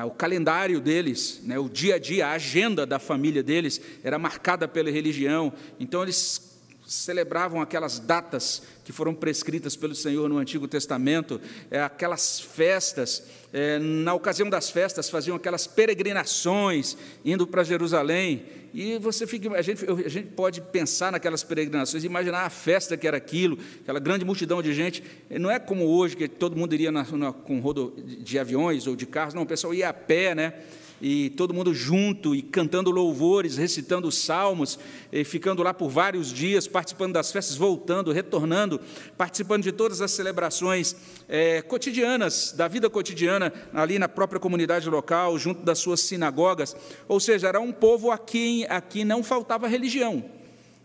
o 0.04 0.10
calendário 0.10 0.80
deles, 0.80 1.40
né, 1.44 1.58
o 1.58 1.68
dia 1.68 1.94
a 1.94 1.98
dia, 1.98 2.26
a 2.26 2.32
agenda 2.32 2.84
da 2.84 2.98
família 2.98 3.42
deles 3.42 3.80
era 4.04 4.18
marcada 4.18 4.68
pela 4.68 4.90
religião, 4.90 5.52
então 5.80 6.02
eles 6.02 6.55
celebravam 6.86 7.60
aquelas 7.60 7.98
datas 7.98 8.62
que 8.84 8.92
foram 8.92 9.12
prescritas 9.12 9.74
pelo 9.74 9.94
Senhor 9.94 10.28
no 10.28 10.38
Antigo 10.38 10.68
Testamento, 10.68 11.40
é, 11.68 11.82
aquelas 11.82 12.38
festas, 12.38 13.24
é, 13.52 13.78
na 13.80 14.14
ocasião 14.14 14.48
das 14.48 14.70
festas 14.70 15.10
faziam 15.10 15.36
aquelas 15.36 15.66
peregrinações 15.66 16.96
indo 17.24 17.44
para 17.44 17.64
Jerusalém, 17.64 18.44
e 18.72 18.98
você 18.98 19.26
fica, 19.26 19.52
a 19.56 19.62
gente, 19.62 19.84
a 19.84 20.08
gente 20.08 20.28
pode 20.28 20.60
pensar 20.60 21.10
naquelas 21.10 21.42
peregrinações, 21.42 22.04
imaginar 22.04 22.44
a 22.44 22.50
festa 22.50 22.96
que 22.96 23.08
era 23.08 23.16
aquilo, 23.16 23.58
aquela 23.80 23.98
grande 23.98 24.24
multidão 24.24 24.62
de 24.62 24.72
gente, 24.72 25.02
não 25.30 25.50
é 25.50 25.58
como 25.58 25.84
hoje 25.86 26.16
que 26.16 26.28
todo 26.28 26.56
mundo 26.56 26.72
iria 26.74 26.92
na, 26.92 27.02
na, 27.02 27.32
com 27.32 27.58
rodo 27.58 27.94
de 27.96 28.38
aviões 28.38 28.86
ou 28.86 28.94
de 28.94 29.06
carros, 29.06 29.34
não, 29.34 29.42
o 29.42 29.46
pessoal 29.46 29.74
ia 29.74 29.88
a 29.88 29.94
pé, 29.94 30.34
né? 30.34 30.52
E 31.00 31.30
todo 31.30 31.52
mundo 31.52 31.74
junto 31.74 32.34
e 32.34 32.42
cantando 32.42 32.90
louvores, 32.90 33.56
recitando 33.56 34.10
salmos, 34.10 34.78
e 35.12 35.24
ficando 35.24 35.62
lá 35.62 35.74
por 35.74 35.88
vários 35.88 36.32
dias, 36.32 36.66
participando 36.66 37.12
das 37.12 37.30
festas, 37.30 37.56
voltando, 37.56 38.12
retornando, 38.12 38.80
participando 39.16 39.62
de 39.62 39.72
todas 39.72 40.00
as 40.00 40.10
celebrações 40.10 40.96
é, 41.28 41.62
cotidianas, 41.62 42.52
da 42.56 42.68
vida 42.68 42.88
cotidiana, 42.88 43.52
ali 43.72 43.98
na 43.98 44.08
própria 44.08 44.40
comunidade 44.40 44.88
local, 44.88 45.38
junto 45.38 45.62
das 45.62 45.78
suas 45.78 46.00
sinagogas. 46.00 46.76
Ou 47.08 47.20
seja, 47.20 47.48
era 47.48 47.60
um 47.60 47.72
povo 47.72 48.10
a 48.10 48.18
quem 48.18 48.64
aqui 48.66 49.04
não 49.04 49.22
faltava 49.22 49.68
religião. 49.68 50.24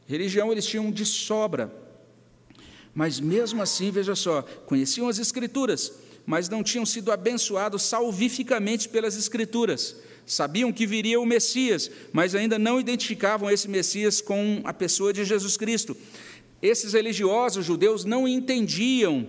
Religião 0.07 0.51
eles 0.51 0.65
tinham 0.65 0.91
de 0.91 1.05
sobra. 1.05 1.71
Mas 2.93 3.19
mesmo 3.19 3.61
assim, 3.61 3.89
veja 3.89 4.15
só, 4.15 4.41
conheciam 4.65 5.07
as 5.07 5.17
Escrituras, 5.17 5.93
mas 6.25 6.49
não 6.49 6.63
tinham 6.63 6.85
sido 6.85 7.11
abençoados 7.11 7.83
salvificamente 7.83 8.87
pelas 8.89 9.17
Escrituras. 9.17 9.95
Sabiam 10.25 10.71
que 10.71 10.85
viria 10.85 11.19
o 11.19 11.25
Messias, 11.25 11.89
mas 12.13 12.35
ainda 12.35 12.57
não 12.57 12.79
identificavam 12.79 13.49
esse 13.49 13.67
Messias 13.67 14.21
com 14.21 14.61
a 14.63 14.73
pessoa 14.73 15.11
de 15.11 15.25
Jesus 15.25 15.57
Cristo. 15.57 15.97
Esses 16.61 16.93
religiosos 16.93 17.65
judeus 17.65 18.05
não 18.05 18.27
entendiam 18.27 19.27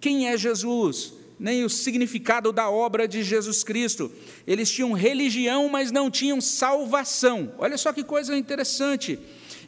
quem 0.00 0.28
é 0.28 0.36
Jesus, 0.36 1.12
nem 1.38 1.64
o 1.64 1.70
significado 1.70 2.52
da 2.52 2.70
obra 2.70 3.06
de 3.06 3.22
Jesus 3.22 3.62
Cristo. 3.62 4.10
Eles 4.46 4.70
tinham 4.70 4.92
religião, 4.92 5.68
mas 5.68 5.92
não 5.92 6.10
tinham 6.10 6.40
salvação. 6.40 7.54
Olha 7.58 7.76
só 7.76 7.92
que 7.92 8.02
coisa 8.02 8.36
interessante. 8.36 9.18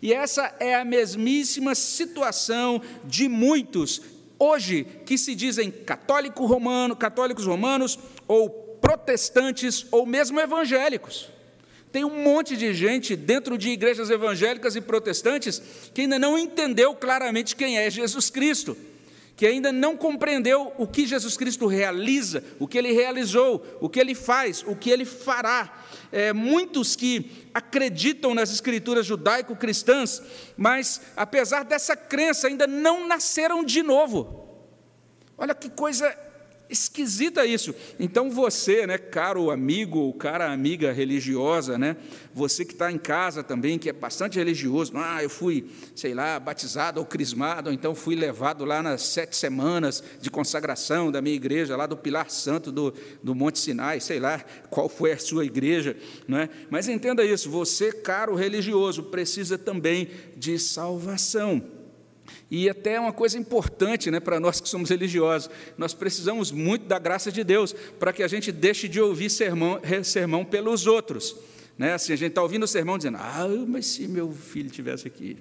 E 0.00 0.12
essa 0.12 0.54
é 0.58 0.74
a 0.74 0.85
mesmíssima 0.85 1.74
situação 1.74 2.82
de 3.04 3.28
muitos 3.28 4.02
hoje 4.42 4.85
que 5.07 5.16
se 5.16 5.35
dizem 5.35 5.70
católico 5.70 6.44
romano, 6.46 6.96
católicos 6.96 7.46
romanos 7.46 7.98
ou 8.26 8.50
protestantes 8.81 9.87
ou 9.92 10.05
mesmo 10.05 10.40
evangélicos. 10.40 11.28
Tem 11.92 12.05
um 12.05 12.22
monte 12.22 12.57
de 12.57 12.72
gente 12.72 13.14
dentro 13.14 13.57
de 13.57 13.68
igrejas 13.68 14.11
evangélicas 14.11 14.74
e 14.74 14.81
protestantes 14.81 15.62
que 15.94 16.00
ainda 16.00 16.18
não 16.18 16.37
entendeu 16.38 16.94
claramente 16.94 17.55
quem 17.55 17.78
é 17.78 17.88
Jesus 17.90 18.31
Cristo, 18.31 18.76
que 19.42 19.46
ainda 19.48 19.72
não 19.72 19.96
compreendeu 19.96 20.72
o 20.78 20.87
que 20.87 21.05
Jesus 21.05 21.37
Cristo 21.37 21.66
realiza, 21.66 22.44
o 22.61 22.68
que 22.68 22.78
ele 22.78 22.92
realizou, 22.92 23.66
o 23.81 23.88
que 23.88 23.98
ele 23.98 24.14
faz, 24.14 24.62
o 24.64 24.76
que 24.76 24.88
ele 24.88 25.05
fará. 25.05 25.83
É, 26.12 26.33
muitos 26.33 26.94
que 26.94 27.48
acreditam 27.52 28.37
nas 28.37 28.52
escrituras 28.52 29.05
judaico-cristãs, 29.05 30.22
mas 30.57 31.00
apesar 31.16 31.64
dessa 31.64 31.96
crença 31.96 32.46
ainda 32.46 32.68
não 32.68 33.09
nasceram 33.09 33.64
de 33.64 33.83
novo. 33.83 34.48
Olha 35.37 35.57
que 35.57 35.68
coisa 35.68 36.16
esquisita 36.72 37.46
isso. 37.46 37.74
Então 38.00 38.30
você, 38.30 38.87
né, 38.87 38.98
caro 38.98 39.50
amigo 39.50 39.98
ou 39.98 40.12
cara 40.12 40.50
amiga 40.50 40.92
religiosa, 40.92 41.78
né, 41.78 41.96
você 42.35 42.64
que 42.64 42.72
está 42.72 42.90
em 42.90 42.98
casa 42.98 43.42
também, 43.42 43.78
que 43.78 43.88
é 43.88 43.92
bastante 43.92 44.38
religioso, 44.38 44.92
ah, 44.96 45.22
eu 45.22 45.30
fui, 45.30 45.70
sei 45.94 46.14
lá, 46.14 46.40
batizado 46.40 46.98
ou 46.98 47.06
crismado, 47.06 47.68
ou 47.68 47.74
então 47.74 47.94
fui 47.94 48.16
levado 48.16 48.64
lá 48.64 48.82
nas 48.82 49.02
sete 49.02 49.37
semanas 49.37 50.02
de 50.20 50.30
consagração 50.30 51.12
da 51.12 51.20
minha 51.20 51.37
igreja, 51.37 51.76
lá 51.76 51.87
do 51.87 51.96
Pilar 51.96 52.30
Santo 52.30 52.72
do, 52.72 52.94
do 53.22 53.35
Monte 53.35 53.58
Sinai, 53.58 54.00
sei 54.00 54.18
lá 54.18 54.42
qual 54.70 54.88
foi 54.88 55.12
a 55.12 55.18
sua 55.18 55.44
igreja, 55.44 55.96
não 56.26 56.38
é? 56.38 56.48
Mas 56.70 56.88
entenda 56.88 57.24
isso, 57.24 57.50
você, 57.50 57.92
caro 57.92 58.35
religioso, 58.35 59.02
precisa 59.04 59.58
também 59.58 60.08
de 60.37 60.58
salvação. 60.58 61.82
E 62.51 62.68
até 62.68 62.99
uma 62.99 63.12
coisa 63.12 63.38
importante 63.38 64.11
né, 64.11 64.21
para 64.21 64.38
nós 64.38 64.61
que 64.61 64.68
somos 64.68 64.90
religiosos, 64.90 65.51
nós 65.79 65.95
precisamos 65.95 66.51
muito 66.51 66.87
da 66.87 66.99
graça 66.99 67.33
de 67.33 67.42
Deus 67.42 67.75
para 67.99 68.12
que 68.12 68.23
a 68.23 68.29
gente 68.29 68.53
deixe 68.53 68.88
de 68.88 69.01
ouvir 69.01 69.31
sermão, 69.31 69.81
sermão 70.05 70.45
pelos 70.45 70.87
outros. 70.87 71.37
Né? 71.79 71.95
Assim, 71.95 72.12
a 72.12 72.16
gente 72.16 72.31
está 72.31 72.42
ouvindo 72.42 72.64
o 72.64 72.68
sermão 72.68 72.99
dizendo, 72.99 73.18
ah, 73.18 73.47
mas 73.66 73.87
se 73.87 74.07
meu 74.07 74.33
filho 74.33 74.71
tivesse 74.71 75.07
aqui, 75.07 75.38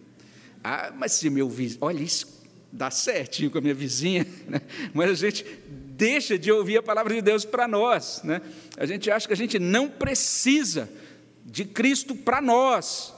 ah, 0.63 0.93
mas 0.95 1.13
se 1.13 1.30
meu 1.30 1.49
vizinho, 1.49 1.80
olha 1.82 2.01
isso, 2.01 2.41
dá 2.71 2.89
certinho 2.89 3.51
com 3.51 3.58
a 3.58 3.62
minha 3.62 3.73
vizinha, 3.73 4.25
né? 4.47 4.62
mas 4.93 5.10
a 5.12 5.13
gente 5.15 5.45
deixa 6.01 6.38
de 6.38 6.51
ouvir 6.51 6.77
a 6.77 6.84
palavra 6.84 7.13
de 7.13 7.21
Deus 7.21 7.45
para 7.45 7.67
nós. 7.67 8.21
Né? 8.23 8.41
A 8.77 8.86
gente 8.86 9.12
acha 9.12 9.27
que 9.27 9.34
a 9.34 9.38
gente 9.38 9.60
não 9.60 9.89
precisa 9.89 10.89
de 11.45 11.65
Cristo 11.65 12.15
para 12.15 12.41
nós, 12.41 13.13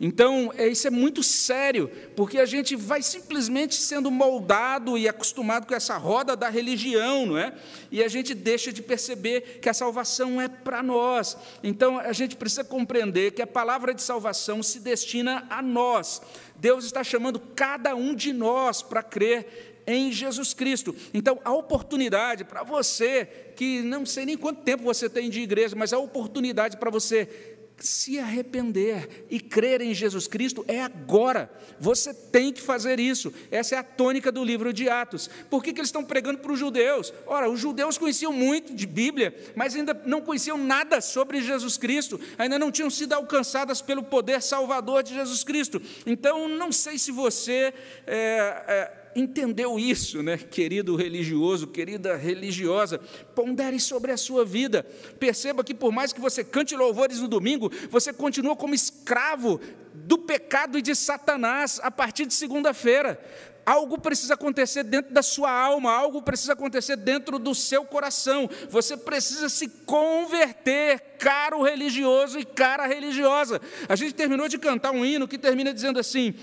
então, 0.00 0.52
é, 0.56 0.68
isso 0.68 0.86
é 0.86 0.90
muito 0.90 1.24
sério, 1.24 1.90
porque 2.14 2.38
a 2.38 2.46
gente 2.46 2.76
vai 2.76 3.02
simplesmente 3.02 3.74
sendo 3.74 4.12
moldado 4.12 4.96
e 4.96 5.08
acostumado 5.08 5.66
com 5.66 5.74
essa 5.74 5.96
roda 5.96 6.36
da 6.36 6.48
religião, 6.48 7.26
não 7.26 7.38
é? 7.38 7.52
E 7.90 8.02
a 8.02 8.06
gente 8.06 8.32
deixa 8.32 8.72
de 8.72 8.80
perceber 8.80 9.58
que 9.60 9.68
a 9.68 9.74
salvação 9.74 10.40
é 10.40 10.46
para 10.46 10.84
nós. 10.84 11.36
Então, 11.64 11.98
a 11.98 12.12
gente 12.12 12.36
precisa 12.36 12.62
compreender 12.62 13.32
que 13.32 13.42
a 13.42 13.46
palavra 13.46 13.92
de 13.92 14.00
salvação 14.00 14.62
se 14.62 14.78
destina 14.78 15.44
a 15.50 15.60
nós. 15.60 16.22
Deus 16.54 16.84
está 16.84 17.02
chamando 17.02 17.40
cada 17.56 17.96
um 17.96 18.14
de 18.14 18.32
nós 18.32 18.82
para 18.82 19.02
crer 19.02 19.82
em 19.84 20.12
Jesus 20.12 20.54
Cristo. 20.54 20.94
Então, 21.12 21.40
a 21.44 21.52
oportunidade 21.52 22.44
para 22.44 22.62
você, 22.62 23.26
que 23.56 23.82
não 23.82 24.06
sei 24.06 24.26
nem 24.26 24.36
quanto 24.36 24.62
tempo 24.62 24.84
você 24.84 25.08
tem 25.08 25.28
de 25.28 25.40
igreja, 25.40 25.74
mas 25.74 25.92
a 25.92 25.98
oportunidade 25.98 26.76
para 26.76 26.90
você 26.90 27.57
se 27.78 28.18
arrepender 28.18 29.26
e 29.30 29.38
crer 29.40 29.80
em 29.80 29.94
Jesus 29.94 30.26
Cristo 30.26 30.64
é 30.66 30.82
agora. 30.82 31.50
Você 31.80 32.12
tem 32.12 32.52
que 32.52 32.60
fazer 32.60 32.98
isso. 32.98 33.32
Essa 33.50 33.76
é 33.76 33.78
a 33.78 33.82
tônica 33.82 34.32
do 34.32 34.44
livro 34.44 34.72
de 34.72 34.88
Atos. 34.88 35.30
Por 35.48 35.62
que, 35.62 35.72
que 35.72 35.80
eles 35.80 35.88
estão 35.88 36.04
pregando 36.04 36.38
para 36.38 36.52
os 36.52 36.58
judeus? 36.58 37.12
Ora, 37.26 37.48
os 37.48 37.60
judeus 37.60 37.96
conheciam 37.96 38.32
muito 38.32 38.74
de 38.74 38.86
Bíblia, 38.86 39.34
mas 39.54 39.76
ainda 39.76 40.00
não 40.04 40.20
conheciam 40.20 40.58
nada 40.58 41.00
sobre 41.00 41.40
Jesus 41.40 41.76
Cristo, 41.76 42.20
ainda 42.36 42.58
não 42.58 42.72
tinham 42.72 42.90
sido 42.90 43.12
alcançadas 43.12 43.80
pelo 43.80 44.02
poder 44.02 44.42
salvador 44.42 45.02
de 45.02 45.14
Jesus 45.14 45.44
Cristo. 45.44 45.80
Então, 46.06 46.48
não 46.48 46.72
sei 46.72 46.98
se 46.98 47.12
você 47.12 47.72
é, 48.06 48.97
entendeu 49.18 49.78
isso, 49.78 50.22
né, 50.22 50.36
querido 50.36 50.94
religioso, 50.96 51.66
querida 51.66 52.16
religiosa, 52.16 52.98
pondere 53.34 53.80
sobre 53.80 54.12
a 54.12 54.16
sua 54.16 54.44
vida. 54.44 54.86
Perceba 55.18 55.64
que 55.64 55.74
por 55.74 55.92
mais 55.92 56.12
que 56.12 56.20
você 56.20 56.44
cante 56.44 56.76
louvores 56.76 57.20
no 57.20 57.28
domingo, 57.28 57.70
você 57.90 58.12
continua 58.12 58.56
como 58.56 58.74
escravo 58.74 59.60
do 59.92 60.18
pecado 60.18 60.78
e 60.78 60.82
de 60.82 60.94
Satanás 60.94 61.80
a 61.82 61.90
partir 61.90 62.26
de 62.26 62.34
segunda-feira. 62.34 63.20
Algo 63.66 64.00
precisa 64.00 64.32
acontecer 64.32 64.82
dentro 64.82 65.12
da 65.12 65.22
sua 65.22 65.50
alma, 65.50 65.92
algo 65.92 66.22
precisa 66.22 66.54
acontecer 66.54 66.96
dentro 66.96 67.38
do 67.38 67.54
seu 67.54 67.84
coração. 67.84 68.48
Você 68.70 68.96
precisa 68.96 69.50
se 69.50 69.68
converter, 69.84 70.98
caro 71.18 71.60
religioso 71.62 72.38
e 72.38 72.46
cara 72.46 72.86
religiosa. 72.86 73.60
A 73.86 73.94
gente 73.94 74.14
terminou 74.14 74.48
de 74.48 74.56
cantar 74.56 74.92
um 74.92 75.04
hino 75.04 75.28
que 75.28 75.36
termina 75.36 75.74
dizendo 75.74 76.00
assim: 76.00 76.34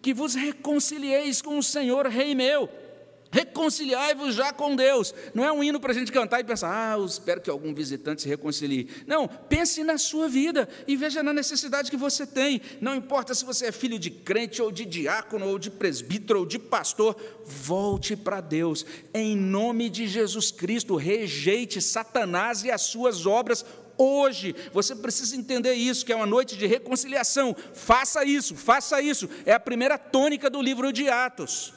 Que 0.00 0.14
vos 0.14 0.34
reconcilieis 0.34 1.42
com 1.42 1.58
o 1.58 1.62
Senhor, 1.62 2.06
Rei 2.06 2.34
meu. 2.34 2.68
Reconciliai-vos 3.30 4.34
já 4.34 4.52
com 4.52 4.74
Deus. 4.74 5.14
Não 5.34 5.44
é 5.44 5.52
um 5.52 5.62
hino 5.62 5.78
para 5.78 5.92
a 5.92 5.94
gente 5.94 6.10
cantar 6.10 6.40
e 6.40 6.44
pensar, 6.44 6.70
ah, 6.70 7.04
espero 7.04 7.40
que 7.40 7.50
algum 7.50 7.74
visitante 7.74 8.22
se 8.22 8.28
reconcilie. 8.28 8.88
Não, 9.06 9.28
pense 9.28 9.84
na 9.84 9.98
sua 9.98 10.28
vida 10.28 10.66
e 10.86 10.96
veja 10.96 11.22
na 11.22 11.32
necessidade 11.32 11.90
que 11.90 11.96
você 11.96 12.26
tem. 12.26 12.60
Não 12.80 12.94
importa 12.94 13.34
se 13.34 13.44
você 13.44 13.66
é 13.66 13.72
filho 13.72 13.98
de 13.98 14.10
crente, 14.10 14.62
ou 14.62 14.72
de 14.72 14.86
diácono, 14.86 15.46
ou 15.46 15.58
de 15.58 15.70
presbítero, 15.70 16.40
ou 16.40 16.46
de 16.46 16.58
pastor, 16.58 17.14
volte 17.44 18.16
para 18.16 18.40
Deus. 18.40 18.86
Em 19.12 19.36
nome 19.36 19.90
de 19.90 20.08
Jesus 20.08 20.50
Cristo, 20.50 20.96
rejeite 20.96 21.82
Satanás 21.82 22.64
e 22.64 22.70
as 22.70 22.82
suas 22.82 23.26
obras 23.26 23.64
hoje. 23.98 24.54
Você 24.72 24.94
precisa 24.94 25.36
entender 25.36 25.74
isso, 25.74 26.06
que 26.06 26.12
é 26.12 26.16
uma 26.16 26.24
noite 26.24 26.56
de 26.56 26.66
reconciliação. 26.66 27.54
Faça 27.74 28.24
isso, 28.24 28.54
faça 28.54 29.02
isso. 29.02 29.28
É 29.44 29.52
a 29.52 29.60
primeira 29.60 29.98
tônica 29.98 30.48
do 30.48 30.62
livro 30.62 30.92
de 30.92 31.08
Atos. 31.08 31.74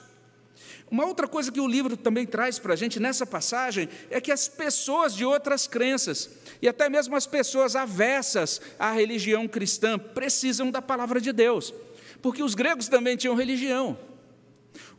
Uma 0.92 1.06
outra 1.06 1.26
coisa 1.26 1.50
que 1.50 1.62
o 1.62 1.68
livro 1.68 1.96
também 1.96 2.26
traz 2.26 2.60
para 2.60 2.74
a 2.74 2.76
gente 2.76 3.00
nessa 3.00 3.26
passagem 3.26 3.88
é 4.10 4.20
que 4.20 4.30
as 4.30 4.50
pessoas 4.50 5.16
de 5.16 5.24
outras 5.24 5.66
crenças, 5.66 6.30
e 6.62 6.68
até 6.68 6.90
mesmo 6.90 7.16
as 7.16 7.26
pessoas 7.26 7.78
avessas 7.78 8.60
à 8.78 8.92
religião 8.92 9.48
cristã, 9.48 9.98
precisam 9.98 10.70
da 10.70 10.82
palavra 10.82 11.22
de 11.22 11.32
Deus, 11.32 11.74
porque 12.22 12.44
os 12.44 12.54
gregos 12.54 12.90
também 12.90 13.16
tinham 13.16 13.36
religião. 13.36 13.98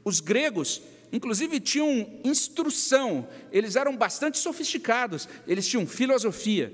Os 0.02 0.18
gregos, 0.18 0.80
inclusive, 1.12 1.60
tinham 1.60 2.08
instrução, 2.24 3.28
eles 3.52 3.76
eram 3.76 3.94
bastante 3.94 4.38
sofisticados, 4.38 5.28
eles 5.46 5.68
tinham 5.68 5.86
filosofia, 5.86 6.72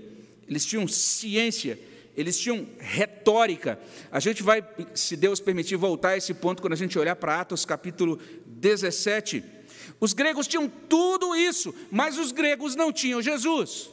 eles 0.49 0.65
tinham 0.65 0.89
ciência, 0.89 1.79
eles 2.17 2.39
tinham 2.39 2.67
retórica. 2.79 3.79
A 4.11 4.19
gente 4.19 4.43
vai, 4.43 4.67
se 4.95 5.17
Deus 5.17 5.39
permitir, 5.41 5.77
voltar 5.77 6.11
a 6.11 6.17
esse 6.17 6.35
ponto 6.35 6.61
quando 6.61 6.73
a 6.73 6.77
gente 6.77 6.99
olhar 6.99 7.15
para 7.15 7.41
Atos 7.41 7.65
capítulo 7.65 8.19
17. 8.47 9.45
Os 10.01 10.13
gregos 10.13 10.47
tinham 10.47 10.69
tudo 10.89 11.37
isso, 11.37 11.75
mas 11.91 12.19
os 12.19 12.33
gregos 12.33 12.75
não 12.75 12.93
tinham 12.93 13.23
Jesus. 13.23 13.91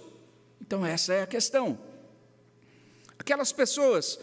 Então, 0.62 0.86
essa 0.86 1.14
é 1.14 1.22
a 1.24 1.28
questão. 1.28 1.78
Aquelas 3.20 3.52
pessoas 3.52 4.20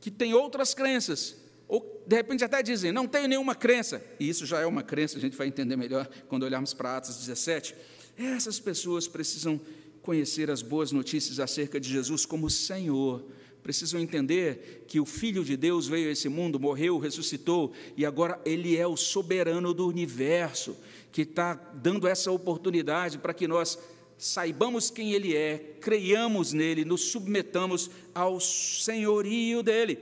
que 0.00 0.10
têm 0.10 0.34
outras 0.34 0.74
crenças, 0.74 1.36
ou 1.68 2.02
de 2.06 2.16
repente 2.16 2.44
até 2.44 2.62
dizem, 2.62 2.92
não 2.92 3.06
tenho 3.06 3.28
nenhuma 3.28 3.54
crença, 3.54 4.02
e 4.18 4.28
isso 4.28 4.44
já 4.44 4.60
é 4.60 4.66
uma 4.66 4.82
crença, 4.82 5.16
a 5.16 5.20
gente 5.20 5.36
vai 5.36 5.46
entender 5.46 5.76
melhor 5.76 6.08
quando 6.28 6.42
olharmos 6.42 6.74
para 6.74 6.96
Atos 6.96 7.16
17. 7.16 7.74
Essas 8.18 8.60
pessoas 8.60 9.08
precisam 9.08 9.60
conhecer 10.02 10.50
as 10.50 10.62
boas 10.62 10.92
notícias 10.92 11.38
acerca 11.38 11.78
de 11.78 11.88
Jesus 11.88 12.26
como 12.26 12.50
Senhor, 12.50 13.24
precisam 13.62 14.00
entender 14.00 14.84
que 14.88 14.98
o 14.98 15.06
Filho 15.06 15.44
de 15.44 15.56
Deus 15.56 15.86
veio 15.86 16.08
a 16.08 16.12
esse 16.12 16.28
mundo, 16.28 16.58
morreu, 16.58 16.98
ressuscitou 16.98 17.72
e 17.96 18.04
agora 18.04 18.40
Ele 18.44 18.76
é 18.76 18.86
o 18.86 18.96
soberano 18.96 19.72
do 19.72 19.86
universo, 19.86 20.76
que 21.12 21.22
está 21.22 21.54
dando 21.54 22.08
essa 22.08 22.32
oportunidade 22.32 23.18
para 23.18 23.32
que 23.32 23.46
nós 23.46 23.78
saibamos 24.18 24.90
quem 24.90 25.12
Ele 25.12 25.36
é, 25.36 25.76
creiamos 25.80 26.52
nele, 26.52 26.84
nos 26.84 27.02
submetamos 27.02 27.90
ao 28.14 28.40
senhorio 28.40 29.62
dEle. 29.62 29.98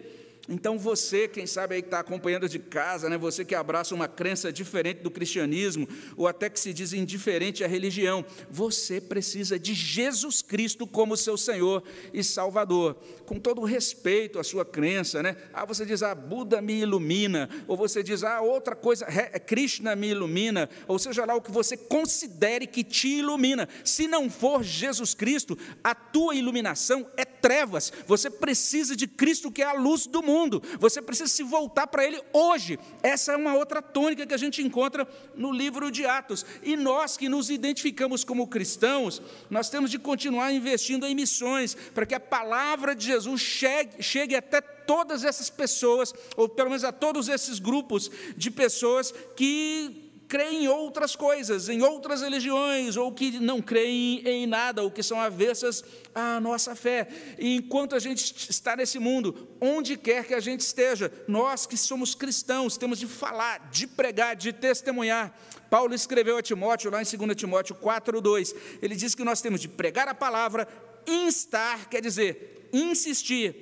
Então 0.50 0.76
você, 0.76 1.28
quem 1.28 1.46
sabe 1.46 1.76
aí 1.76 1.80
que 1.80 1.86
está 1.86 2.00
acompanhando 2.00 2.48
de 2.48 2.58
casa, 2.58 3.08
né, 3.08 3.16
você 3.16 3.44
que 3.44 3.54
abraça 3.54 3.94
uma 3.94 4.08
crença 4.08 4.52
diferente 4.52 5.00
do 5.00 5.08
cristianismo, 5.08 5.88
ou 6.16 6.26
até 6.26 6.50
que 6.50 6.58
se 6.58 6.72
diz 6.72 6.92
indiferente 6.92 7.62
à 7.62 7.68
religião, 7.68 8.24
você 8.50 9.00
precisa 9.00 9.60
de 9.60 9.72
Jesus 9.72 10.42
Cristo 10.42 10.88
como 10.88 11.16
seu 11.16 11.36
Senhor 11.36 11.84
e 12.12 12.24
Salvador. 12.24 12.96
Com 13.24 13.38
todo 13.38 13.62
respeito 13.62 14.40
à 14.40 14.44
sua 14.44 14.64
crença, 14.64 15.22
né? 15.22 15.36
Ah, 15.52 15.64
você 15.64 15.86
diz, 15.86 16.02
ah, 16.02 16.16
Buda 16.16 16.60
me 16.60 16.80
ilumina, 16.80 17.48
ou 17.68 17.76
você 17.76 18.02
diz, 18.02 18.24
ah, 18.24 18.40
outra 18.40 18.74
coisa, 18.74 19.06
Krishna 19.46 19.94
me 19.94 20.08
ilumina, 20.08 20.68
ou 20.88 20.98
seja 20.98 21.24
lá 21.24 21.36
o 21.36 21.40
que 21.40 21.52
você 21.52 21.76
considere 21.76 22.66
que 22.66 22.82
te 22.82 23.06
ilumina. 23.18 23.68
Se 23.84 24.08
não 24.08 24.28
for 24.28 24.64
Jesus 24.64 25.14
Cristo, 25.14 25.56
a 25.84 25.94
tua 25.94 26.34
iluminação 26.34 27.06
é 27.16 27.24
trevas. 27.24 27.92
Você 28.08 28.28
precisa 28.28 28.96
de 28.96 29.06
Cristo 29.06 29.52
que 29.52 29.62
é 29.62 29.66
a 29.66 29.74
luz 29.74 30.08
do 30.08 30.20
mundo 30.20 30.39
mundo, 30.40 30.62
você 30.79 31.03
precisa 31.03 31.29
se 31.29 31.42
voltar 31.42 31.87
para 31.87 32.05
Ele 32.05 32.20
hoje. 32.33 32.79
Essa 33.03 33.33
é 33.33 33.37
uma 33.37 33.55
outra 33.55 33.83
tônica 33.83 34.26
que 34.26 34.35
a 34.35 34.38
gente 34.38 34.62
encontra 34.62 35.07
no 35.35 35.53
livro 35.53 35.90
de 35.90 36.07
Atos. 36.07 36.44
E 36.62 36.76
nós 36.76 37.16
que 37.16 37.29
nos 37.29 37.50
identificamos 37.50 38.24
como 38.24 38.46
cristãos, 38.46 39.20
nós 39.48 39.68
temos 39.68 39.90
de 39.90 39.98
continuar 39.98 40.53
investindo 40.53 41.07
em 41.07 41.14
missões, 41.14 41.76
para 41.94 42.07
que 42.07 42.14
a 42.14 42.20
palavra 42.20 42.94
de 42.94 43.07
Jesus 43.07 43.40
chegue, 43.40 44.03
chegue 44.03 44.35
até 44.35 44.61
todas 44.61 45.24
essas 45.24 45.50
pessoas, 45.50 46.12
ou 46.37 46.48
pelo 46.48 46.70
menos 46.70 46.85
a 46.85 46.92
todos 46.92 47.29
esses 47.29 47.59
grupos 47.59 48.11
de 48.37 48.50
pessoas 48.50 49.14
que 49.37 50.10
creem 50.31 50.66
em 50.66 50.69
outras 50.69 51.16
coisas, 51.16 51.69
em 51.69 51.83
outras 51.83 52.23
religiões, 52.23 52.97
ou 52.97 53.11
que 53.11 53.40
não 53.40 53.61
creem 53.61 54.23
em 54.25 54.47
nada, 54.47 54.81
ou 54.81 54.88
que 54.88 55.03
são 55.03 55.21
avessas 55.21 55.83
à 56.14 56.38
nossa 56.38 56.77
fé. 56.77 57.09
E 57.37 57.57
enquanto 57.57 57.97
a 57.97 57.99
gente 57.99 58.49
está 58.49 58.77
nesse 58.77 59.01
mundo, 59.01 59.49
onde 59.61 59.97
quer 59.97 60.25
que 60.25 60.33
a 60.33 60.38
gente 60.38 60.61
esteja, 60.61 61.12
nós 61.27 61.66
que 61.66 61.77
somos 61.77 62.14
cristãos, 62.14 62.77
temos 62.77 63.01
de 63.01 63.09
falar, 63.09 63.69
de 63.73 63.88
pregar, 63.88 64.37
de 64.37 64.53
testemunhar. 64.53 65.37
Paulo 65.69 65.93
escreveu 65.93 66.37
a 66.37 66.43
Timóteo, 66.43 66.93
lá 66.93 67.03
em 67.03 67.05
2 67.05 67.35
Timóteo 67.35 67.75
4,2, 67.75 68.55
ele 68.81 68.95
diz 68.95 69.16
que 69.16 69.25
nós 69.25 69.43
temos 69.43 69.61
de 69.61 69.66
pregar 69.66 70.07
a 70.07 70.14
palavra, 70.14 70.69
instar, 71.09 71.88
quer 71.88 72.01
dizer, 72.01 72.69
insistir, 72.73 73.53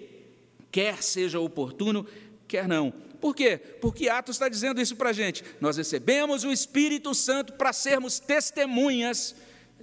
quer 0.71 1.03
seja 1.03 1.41
oportuno, 1.41 2.07
quer 2.47 2.69
não 2.69 3.08
por 3.21 3.35
quê? 3.35 3.59
Porque 3.59 4.09
Atos 4.09 4.37
está 4.37 4.49
dizendo 4.49 4.81
isso 4.81 4.97
para 4.97 5.11
a 5.11 5.13
gente. 5.13 5.45
Nós 5.61 5.77
recebemos 5.77 6.45
o 6.45 6.53
Espírito 6.53 7.15
Santo 7.15 7.53
para 7.55 7.73
sermos 7.73 8.19
testemunhas 8.19 9.35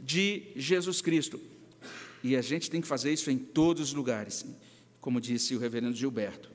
de 0.02 0.52
Jesus 0.56 1.02
Cristo. 1.02 1.40
E 2.24 2.36
a 2.36 2.42
gente 2.42 2.70
tem 2.70 2.82
que 2.82 2.88
fazer 2.88 3.14
isso 3.14 3.30
em 3.30 3.38
todos 3.38 3.90
os 3.90 3.94
lugares, 3.94 4.46
como 5.00 5.22
disse 5.22 5.56
o 5.56 5.60
reverendo 5.60 5.96
Gilberto. 5.96 6.50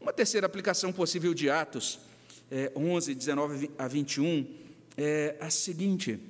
Uma 0.00 0.12
terceira 0.12 0.46
aplicação 0.46 0.92
possível 0.92 1.32
de 1.34 1.48
Atos 1.48 1.98
é, 2.50 2.70
11, 2.76 3.14
19 3.14 3.70
a 3.78 3.88
21 3.88 4.46
é 4.96 5.36
a 5.40 5.50
seguinte: 5.50 6.20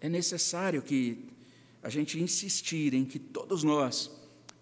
é 0.00 0.08
necessário 0.08 0.82
que 0.82 1.28
a 1.82 1.88
gente 1.88 2.18
insistir 2.18 2.94
em 2.94 3.04
que 3.04 3.18
todos 3.18 3.62
nós 3.62 4.10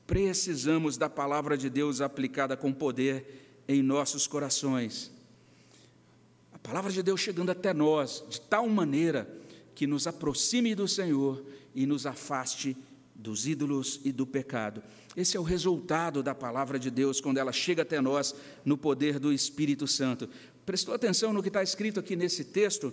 precisamos 0.06 0.96
da 0.96 1.08
palavra 1.08 1.56
de 1.56 1.70
Deus 1.70 2.00
aplicada 2.00 2.56
com 2.56 2.72
poder 2.72 3.47
em 3.68 3.82
nossos 3.82 4.26
corações. 4.26 5.12
A 6.52 6.58
palavra 6.58 6.90
de 6.90 7.02
Deus 7.02 7.20
chegando 7.20 7.50
até 7.50 7.74
nós 7.74 8.24
de 8.28 8.40
tal 8.40 8.68
maneira 8.68 9.28
que 9.74 9.86
nos 9.86 10.06
aproxime 10.06 10.74
do 10.74 10.88
Senhor 10.88 11.44
e 11.74 11.86
nos 11.86 12.06
afaste 12.06 12.76
dos 13.14 13.46
ídolos 13.46 14.00
e 14.04 14.10
do 14.10 14.26
pecado. 14.26 14.82
Esse 15.16 15.36
é 15.36 15.40
o 15.40 15.44
resultado 15.44 16.22
da 16.22 16.34
palavra 16.34 16.78
de 16.78 16.90
Deus 16.90 17.20
quando 17.20 17.38
ela 17.38 17.52
chega 17.52 17.82
até 17.82 18.00
nós 18.00 18.34
no 18.64 18.78
poder 18.78 19.18
do 19.18 19.32
Espírito 19.32 19.86
Santo. 19.86 20.28
Prestou 20.64 20.94
atenção 20.94 21.32
no 21.32 21.42
que 21.42 21.48
está 21.48 21.62
escrito 21.62 22.00
aqui 22.00 22.16
nesse 22.16 22.44
texto? 22.44 22.92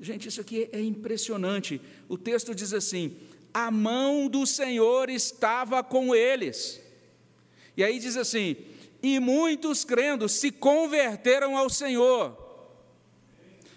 Gente, 0.00 0.28
isso 0.28 0.40
aqui 0.40 0.68
é 0.72 0.80
impressionante. 0.80 1.80
O 2.08 2.16
texto 2.16 2.54
diz 2.54 2.72
assim: 2.72 3.16
a 3.52 3.70
mão 3.70 4.28
do 4.28 4.46
Senhor 4.46 5.08
estava 5.10 5.82
com 5.82 6.14
eles. 6.14 6.80
E 7.76 7.82
aí 7.82 7.98
diz 7.98 8.16
assim: 8.16 8.56
e 9.04 9.20
muitos 9.20 9.84
crendo 9.84 10.26
se 10.30 10.50
converteram 10.50 11.58
ao 11.58 11.68
Senhor. 11.68 12.42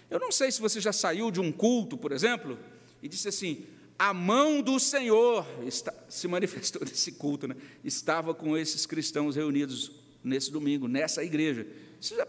Eu 0.08 0.18
não 0.18 0.32
sei 0.32 0.50
se 0.50 0.58
você 0.58 0.80
já 0.80 0.90
saiu 0.90 1.30
de 1.30 1.38
um 1.38 1.52
culto, 1.52 1.98
por 1.98 2.12
exemplo, 2.12 2.58
e 3.02 3.08
disse 3.10 3.28
assim: 3.28 3.66
a 3.98 4.14
mão 4.14 4.62
do 4.62 4.80
Senhor 4.80 5.46
está, 5.66 5.92
se 6.08 6.26
manifestou 6.26 6.80
nesse 6.88 7.12
culto, 7.12 7.46
né? 7.46 7.54
estava 7.84 8.32
com 8.32 8.56
esses 8.56 8.86
cristãos 8.86 9.36
reunidos 9.36 9.92
nesse 10.24 10.50
domingo, 10.50 10.88
nessa 10.88 11.22
igreja. 11.22 11.66
Já, 12.00 12.26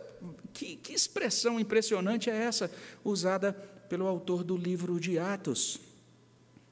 que, 0.51 0.75
que 0.75 0.91
expressão 0.91 1.57
impressionante 1.57 2.29
é 2.29 2.35
essa, 2.35 2.69
usada 3.01 3.53
pelo 3.87 4.07
autor 4.07 4.43
do 4.43 4.57
livro 4.57 4.99
de 4.99 5.17
Atos? 5.17 5.79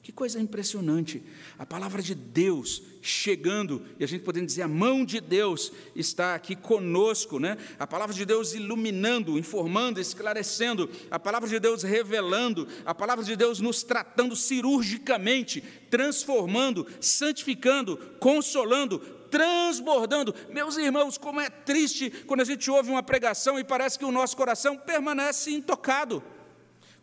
Que 0.08 0.14
coisa 0.14 0.40
impressionante. 0.40 1.22
A 1.60 1.66
palavra 1.66 2.02
de 2.02 2.16
Deus 2.16 2.82
chegando, 3.02 3.86
e 4.00 4.06
a 4.06 4.08
gente 4.08 4.24
podendo 4.24 4.46
dizer, 4.46 4.62
a 4.62 4.68
mão 4.68 5.04
de 5.04 5.20
Deus 5.20 5.70
está 5.94 6.34
aqui 6.34 6.56
conosco, 6.56 7.40
né? 7.40 7.58
A 7.78 7.86
palavra 7.86 8.16
de 8.16 8.26
Deus 8.26 8.54
iluminando, 8.54 9.38
informando, 9.38 10.00
esclarecendo, 10.00 10.90
a 11.12 11.20
palavra 11.20 11.50
de 11.50 11.60
Deus 11.60 11.84
revelando, 11.84 12.70
a 12.86 12.96
palavra 12.96 13.22
de 13.22 13.36
Deus 13.36 13.60
nos 13.60 13.84
tratando 13.84 14.34
cirurgicamente, 14.34 15.62
transformando, 15.90 16.88
santificando, 17.02 17.98
consolando, 18.18 19.00
transbordando. 19.30 20.34
Meus 20.50 20.78
irmãos, 20.78 21.18
como 21.18 21.42
é 21.42 21.50
triste 21.50 22.10
quando 22.26 22.40
a 22.40 22.46
gente 22.46 22.72
ouve 22.72 22.90
uma 22.90 23.04
pregação 23.04 23.60
e 23.60 23.64
parece 23.66 24.00
que 24.00 24.06
o 24.06 24.12
nosso 24.14 24.38
coração 24.38 24.78
permanece 24.78 25.52
intocado. 25.52 26.24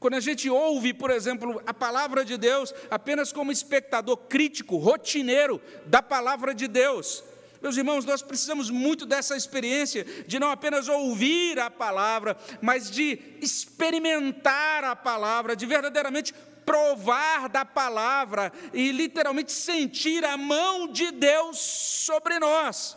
Quando 0.05 0.17
a 0.17 0.21
gente 0.21 0.51
ouve, 0.51 0.93
por 0.93 1.11
exemplo, 1.11 1.62
a 1.67 1.73
palavra 1.73 2.27
de 2.27 2.37
Deus 2.37 2.75
apenas 2.90 3.33
como 3.33 3.51
espectador 3.51 4.19
crítico, 4.19 4.77
rotineiro 4.77 5.59
da 5.87 6.03
palavra 6.03 6.55
de 6.55 6.69
Deus. 6.69 7.25
Meus 7.62 7.79
irmãos, 7.79 8.05
nós 8.05 8.21
precisamos 8.21 8.69
muito 8.69 9.07
dessa 9.07 9.35
experiência 9.35 10.05
de 10.27 10.38
não 10.38 10.51
apenas 10.51 10.88
ouvir 10.88 11.59
a 11.59 11.71
palavra, 11.71 12.37
mas 12.61 12.90
de 12.90 13.19
experimentar 13.40 14.85
a 14.85 14.95
palavra, 14.95 15.57
de 15.57 15.64
verdadeiramente 15.64 16.35
provar 16.67 17.49
da 17.49 17.64
palavra 17.64 18.53
e 18.75 18.93
literalmente 18.93 19.53
sentir 19.53 20.23
a 20.23 20.37
mão 20.37 20.87
de 20.87 21.12
Deus 21.12 21.59
sobre 21.59 22.38
nós 22.38 22.95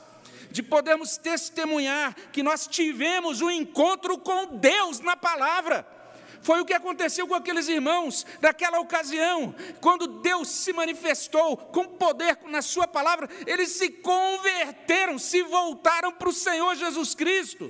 de 0.50 0.64
podermos 0.64 1.18
testemunhar 1.18 2.16
que 2.32 2.42
nós 2.42 2.68
tivemos 2.68 3.42
um 3.42 3.52
encontro 3.52 4.18
com 4.18 4.58
Deus 4.58 5.00
na 5.00 5.16
palavra. 5.16 5.97
Foi 6.48 6.62
o 6.62 6.66
que 6.66 6.74
aconteceu 6.74 7.28
com 7.28 7.36
aqueles 7.36 7.68
irmãos 7.68 8.26
naquela 8.42 8.80
ocasião, 8.80 9.54
quando 9.82 10.08
Deus 10.08 10.48
se 10.48 10.72
manifestou 10.72 11.58
com 11.58 11.84
poder 11.84 12.40
na 12.46 12.62
Sua 12.62 12.88
palavra, 12.88 13.30
eles 13.46 13.72
se 13.72 13.90
converteram, 13.90 15.20
se 15.20 15.44
voltaram 15.44 16.10
para 16.10 16.30
o 16.30 16.32
Senhor 16.32 16.74
Jesus 16.76 17.14
Cristo. 17.14 17.70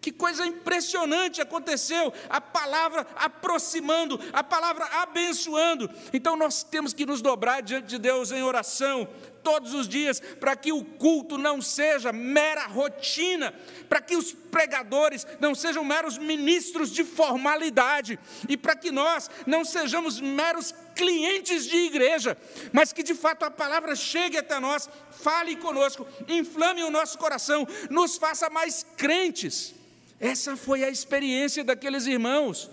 Que 0.00 0.10
coisa 0.10 0.46
impressionante 0.46 1.42
aconteceu, 1.42 2.10
a 2.30 2.40
palavra 2.40 3.06
aproximando, 3.16 4.18
a 4.32 4.42
palavra 4.42 4.86
abençoando. 5.02 5.90
Então 6.10 6.36
nós 6.36 6.62
temos 6.62 6.94
que 6.94 7.04
nos 7.04 7.20
dobrar 7.20 7.60
diante 7.60 7.88
de 7.88 7.98
Deus 7.98 8.32
em 8.32 8.42
oração, 8.42 9.06
todos 9.46 9.74
os 9.74 9.88
dias, 9.88 10.18
para 10.40 10.56
que 10.56 10.72
o 10.72 10.84
culto 10.84 11.38
não 11.38 11.62
seja 11.62 12.12
mera 12.12 12.66
rotina, 12.66 13.54
para 13.88 14.00
que 14.00 14.16
os 14.16 14.32
pregadores 14.32 15.24
não 15.38 15.54
sejam 15.54 15.84
meros 15.84 16.18
ministros 16.18 16.90
de 16.90 17.04
formalidade, 17.04 18.18
e 18.48 18.56
para 18.56 18.74
que 18.74 18.90
nós 18.90 19.30
não 19.46 19.64
sejamos 19.64 20.20
meros 20.20 20.74
clientes 20.96 21.64
de 21.64 21.76
igreja, 21.76 22.36
mas 22.72 22.92
que 22.92 23.04
de 23.04 23.14
fato 23.14 23.44
a 23.44 23.50
palavra 23.50 23.94
chegue 23.94 24.36
até 24.36 24.58
nós, 24.58 24.90
fale 25.12 25.54
conosco, 25.54 26.04
inflame 26.26 26.82
o 26.82 26.90
nosso 26.90 27.16
coração, 27.16 27.68
nos 27.88 28.16
faça 28.16 28.50
mais 28.50 28.84
crentes. 28.96 29.76
Essa 30.18 30.56
foi 30.56 30.82
a 30.82 30.90
experiência 30.90 31.62
daqueles 31.62 32.06
irmãos. 32.06 32.68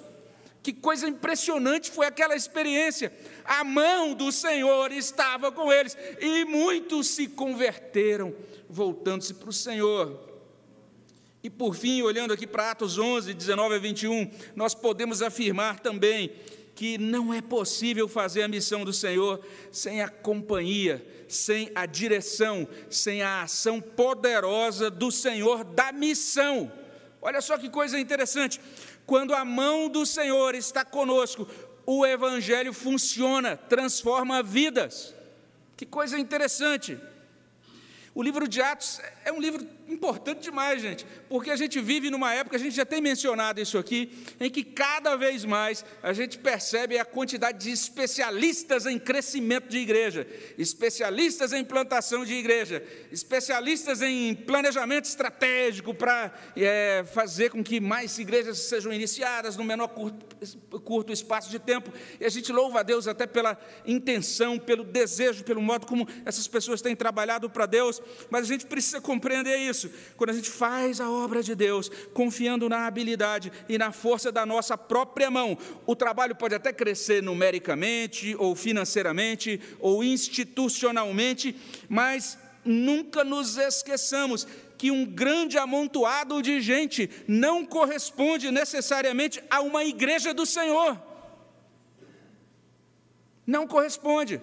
Que 0.63 0.71
coisa 0.71 1.10
impressionante 1.10 1.91
foi 1.91 2.08
aquela 2.08 2.36
experiência. 2.36 3.12
A 3.43 3.65
mão 3.65 4.13
do 4.13 4.32
Senhor 4.32 4.93
estava 4.93 5.52
com 5.52 5.69
eles 5.69 5.97
e 6.21 6.45
muitos 6.45 7.08
se 7.08 7.28
converteram, 7.28 8.34
voltando-se 8.69 9.34
para 9.34 9.49
o 9.49 9.54
Senhor. 9.54 10.17
E 11.43 11.49
por 11.49 11.76
fim, 11.76 12.02
olhando 12.02 12.32
aqui 12.32 12.47
para 12.47 12.71
Atos 12.71 12.97
11, 12.97 13.34
19 13.34 13.76
a 13.76 13.78
21, 13.78 14.32
nós 14.56 14.73
podemos 14.73 15.21
afirmar 15.21 15.82
também 15.82 16.32
que 16.73 16.97
não 16.97 17.34
é 17.34 17.41
possível 17.41 18.08
fazer 18.08 18.43
a 18.43 18.47
missão 18.47 18.86
do 18.86 18.93
Senhor 18.93 19.45
sem 19.69 20.02
a 20.02 20.08
companhia, 20.08 21.06
sem 21.28 21.69
a 21.76 21.86
direção, 21.86 22.65
sem 22.89 23.21
a 23.21 23.43
ação 23.43 23.82
poderosa 23.82 24.89
do 24.89 25.12
Senhor 25.12 25.65
da 25.65 25.91
missão. 25.91 26.71
Olha 27.21 27.41
só 27.41 27.58
que 27.58 27.69
coisa 27.69 27.99
interessante. 27.99 28.60
Quando 29.06 29.34
a 29.34 29.44
mão 29.44 29.89
do 29.89 30.06
Senhor 30.06 30.56
está 30.56 30.86
conosco, 30.86 31.48
o 31.86 32.06
Evangelho 32.06 32.74
funciona, 32.74 33.58
transforma 33.58 34.42
vidas. 34.42 35.13
Que 35.76 35.86
coisa 35.86 36.18
interessante. 36.18 36.98
O 38.16 38.24
livro 38.24 38.48
de 38.48 38.62
Atos 38.62 39.02
é 39.25 39.31
um 39.31 39.39
livro 39.39 39.65
importante 39.88 40.41
demais, 40.43 40.81
gente, 40.81 41.05
porque 41.29 41.51
a 41.51 41.55
gente 41.55 41.79
vive 41.79 42.09
numa 42.09 42.33
época, 42.33 42.55
a 42.55 42.59
gente 42.59 42.75
já 42.75 42.86
tem 42.86 43.01
mencionado 43.01 43.59
isso 43.62 43.77
aqui, 43.77 44.12
em 44.39 44.49
que 44.49 44.63
cada 44.63 45.15
vez 45.15 45.45
mais 45.45 45.86
a 46.01 46.13
gente 46.13 46.38
percebe 46.38 46.97
a 46.97 47.05
quantidade 47.05 47.59
de 47.59 47.71
especialistas 47.71 48.86
em 48.86 48.97
crescimento 48.97 49.67
de 49.67 49.77
igreja, 49.77 50.27
especialistas 50.57 51.53
em 51.53 51.63
plantação 51.63 52.25
de 52.25 52.33
igreja, 52.33 52.83
especialistas 53.12 54.01
em 54.01 54.33
planejamento 54.33 55.05
estratégico 55.05 55.93
para 55.93 56.33
é, 56.55 57.03
fazer 57.13 57.49
com 57.49 57.63
que 57.63 57.79
mais 57.79 58.17
igrejas 58.17 58.57
sejam 58.59 58.91
iniciadas 58.91 59.57
no 59.57 59.63
menor 59.63 59.89
curto, 59.89 60.25
curto 60.79 61.13
espaço 61.13 61.49
de 61.49 61.59
tempo. 61.59 61.91
E 62.19 62.25
a 62.25 62.29
gente 62.29 62.51
louva 62.51 62.79
a 62.79 62.83
Deus 62.83 63.07
até 63.07 63.27
pela 63.27 63.57
intenção, 63.86 64.57
pelo 64.57 64.83
desejo, 64.83 65.43
pelo 65.43 65.62
modo 65.62 65.86
como 65.86 66.07
essas 66.25 66.47
pessoas 66.47 66.81
têm 66.81 66.95
trabalhado 66.95 67.49
para 67.49 67.65
Deus, 67.65 68.01
mas 68.29 68.43
a 68.43 68.47
gente 68.47 68.65
precisa 68.65 69.01
compreender 69.13 69.58
isso 69.58 69.91
quando 70.17 70.32
a 70.32 70.34
gente 70.34 70.49
faz 70.49 70.99
a 70.99 71.10
obra 71.10 71.43
de 71.43 71.54
Deus, 71.54 71.89
confiando 72.13 72.67
na 72.67 72.88
habilidade 72.88 73.52
e 73.69 73.78
na 73.78 73.91
força 73.91 74.32
da 74.32 74.45
nossa 74.45 74.78
própria 74.78 75.30
mão, 75.30 75.58
o 75.86 75.95
trabalho 75.95 76.36
pode 76.36 76.56
até 76.56 76.73
crescer 76.73 77.21
numericamente, 77.21 78.36
ou 78.39 78.56
financeiramente, 78.56 79.62
ou 79.80 80.04
institucionalmente, 80.04 81.56
mas 81.88 82.38
nunca 82.65 83.23
nos 83.23 83.58
esqueçamos 83.58 84.47
que 84.78 84.89
um 84.89 85.06
grande 85.06 85.58
amontoado 85.58 86.41
de 86.41 86.60
gente 86.60 87.10
não 87.28 87.65
corresponde 87.65 88.52
necessariamente 88.52 89.41
a 89.49 89.62
uma 89.62 89.84
igreja 89.84 90.34
do 90.34 90.45
Senhor. 90.45 90.99
Não 93.45 93.67
corresponde. 93.67 94.41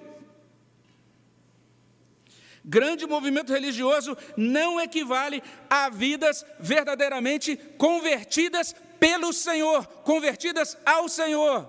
Grande 2.64 3.06
movimento 3.06 3.52
religioso 3.52 4.16
não 4.36 4.80
equivale 4.80 5.42
a 5.68 5.88
vidas 5.88 6.44
verdadeiramente 6.58 7.56
convertidas 7.78 8.74
pelo 8.98 9.32
Senhor, 9.32 9.86
convertidas 10.04 10.76
ao 10.84 11.08
Senhor. 11.08 11.68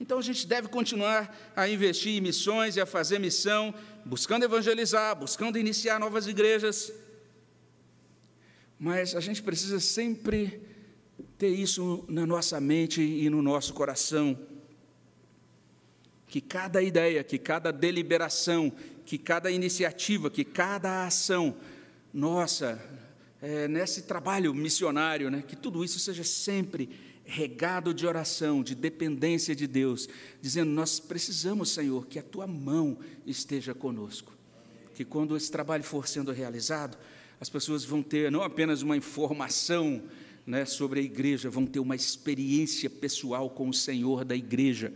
Então 0.00 0.18
a 0.18 0.22
gente 0.22 0.46
deve 0.46 0.68
continuar 0.68 1.52
a 1.54 1.68
investir 1.68 2.16
em 2.16 2.22
missões 2.22 2.76
e 2.76 2.80
a 2.80 2.86
fazer 2.86 3.18
missão, 3.18 3.74
buscando 4.06 4.44
evangelizar, 4.44 5.14
buscando 5.14 5.58
iniciar 5.58 6.00
novas 6.00 6.26
igrejas. 6.26 6.90
Mas 8.78 9.14
a 9.14 9.20
gente 9.20 9.42
precisa 9.42 9.78
sempre 9.78 10.62
ter 11.36 11.50
isso 11.50 12.02
na 12.08 12.26
nossa 12.26 12.58
mente 12.58 13.02
e 13.02 13.28
no 13.28 13.42
nosso 13.42 13.74
coração 13.74 14.38
que 16.30 16.40
cada 16.40 16.80
ideia, 16.80 17.24
que 17.24 17.36
cada 17.36 17.72
deliberação, 17.72 18.72
que 19.04 19.18
cada 19.18 19.50
iniciativa, 19.50 20.30
que 20.30 20.44
cada 20.44 21.04
ação 21.04 21.56
nossa, 22.14 22.80
é, 23.42 23.66
nesse 23.66 24.02
trabalho 24.02 24.54
missionário, 24.54 25.28
né, 25.28 25.42
que 25.46 25.56
tudo 25.56 25.84
isso 25.84 25.98
seja 25.98 26.22
sempre 26.22 26.88
regado 27.24 27.92
de 27.92 28.06
oração, 28.06 28.62
de 28.62 28.76
dependência 28.76 29.56
de 29.56 29.66
Deus, 29.66 30.08
dizendo: 30.40 30.70
Nós 30.70 31.00
precisamos, 31.00 31.70
Senhor, 31.70 32.06
que 32.06 32.18
a 32.18 32.22
tua 32.22 32.46
mão 32.46 32.98
esteja 33.26 33.74
conosco. 33.74 34.32
Que 34.94 35.04
quando 35.04 35.36
esse 35.36 35.50
trabalho 35.50 35.82
for 35.82 36.06
sendo 36.06 36.30
realizado, 36.30 36.96
as 37.40 37.48
pessoas 37.48 37.84
vão 37.84 38.04
ter 38.04 38.30
não 38.30 38.42
apenas 38.42 38.82
uma 38.82 38.96
informação 38.96 40.00
né, 40.46 40.64
sobre 40.64 41.00
a 41.00 41.02
igreja, 41.02 41.50
vão 41.50 41.66
ter 41.66 41.80
uma 41.80 41.96
experiência 41.96 42.88
pessoal 42.88 43.50
com 43.50 43.68
o 43.68 43.74
Senhor 43.74 44.24
da 44.24 44.36
igreja 44.36 44.92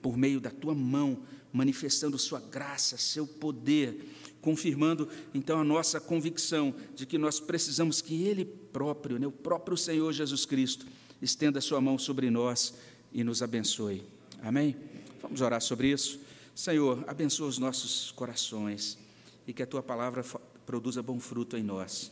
por 0.00 0.16
meio 0.16 0.40
da 0.40 0.50
tua 0.50 0.74
mão, 0.74 1.22
manifestando 1.52 2.18
sua 2.18 2.40
graça, 2.40 2.96
seu 2.96 3.26
poder, 3.26 4.04
confirmando 4.40 5.08
então 5.34 5.60
a 5.60 5.64
nossa 5.64 6.00
convicção 6.00 6.74
de 6.94 7.06
que 7.06 7.18
nós 7.18 7.40
precisamos 7.40 8.00
que 8.00 8.22
Ele 8.24 8.44
próprio, 8.44 9.18
né, 9.18 9.26
o 9.26 9.32
próprio 9.32 9.76
Senhor 9.76 10.12
Jesus 10.12 10.46
Cristo, 10.46 10.86
estenda 11.20 11.58
a 11.58 11.62
sua 11.62 11.80
mão 11.80 11.98
sobre 11.98 12.30
nós 12.30 12.74
e 13.12 13.22
nos 13.22 13.42
abençoe. 13.42 14.02
Amém? 14.42 14.76
Vamos 15.20 15.40
orar 15.40 15.60
sobre 15.60 15.90
isso. 15.90 16.20
Senhor, 16.54 17.04
abençoa 17.06 17.48
os 17.48 17.58
nossos 17.58 18.10
corações 18.12 18.98
e 19.46 19.52
que 19.52 19.62
a 19.62 19.66
tua 19.66 19.82
palavra 19.82 20.24
produza 20.64 21.02
bom 21.02 21.18
fruto 21.18 21.56
em 21.56 21.62
nós. 21.62 22.10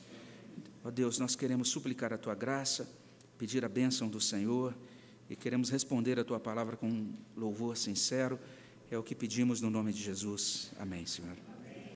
Ó 0.85 0.91
Deus, 0.91 1.19
nós 1.19 1.35
queremos 1.35 1.69
suplicar 1.69 2.13
a 2.13 2.19
tua 2.19 2.35
graça, 2.35 2.89
pedir 3.39 3.65
a 3.65 3.69
bênção 3.69 4.09
do 4.09 4.21
Senhor 4.21 4.75
e 5.29 5.37
queremos 5.37 5.71
responder 5.71 6.19
a 6.19 6.25
tua 6.25 6.41
palavra 6.41 6.77
com 6.77 7.13
louvor 7.37 7.77
sincero. 7.77 8.39
É 8.91 8.97
o 8.97 9.03
que 9.03 9.15
pedimos 9.15 9.61
no 9.61 9.71
nome 9.71 9.93
de 9.93 10.03
Jesus. 10.03 10.73
Amém, 10.79 11.05
Senhor. 11.05 11.48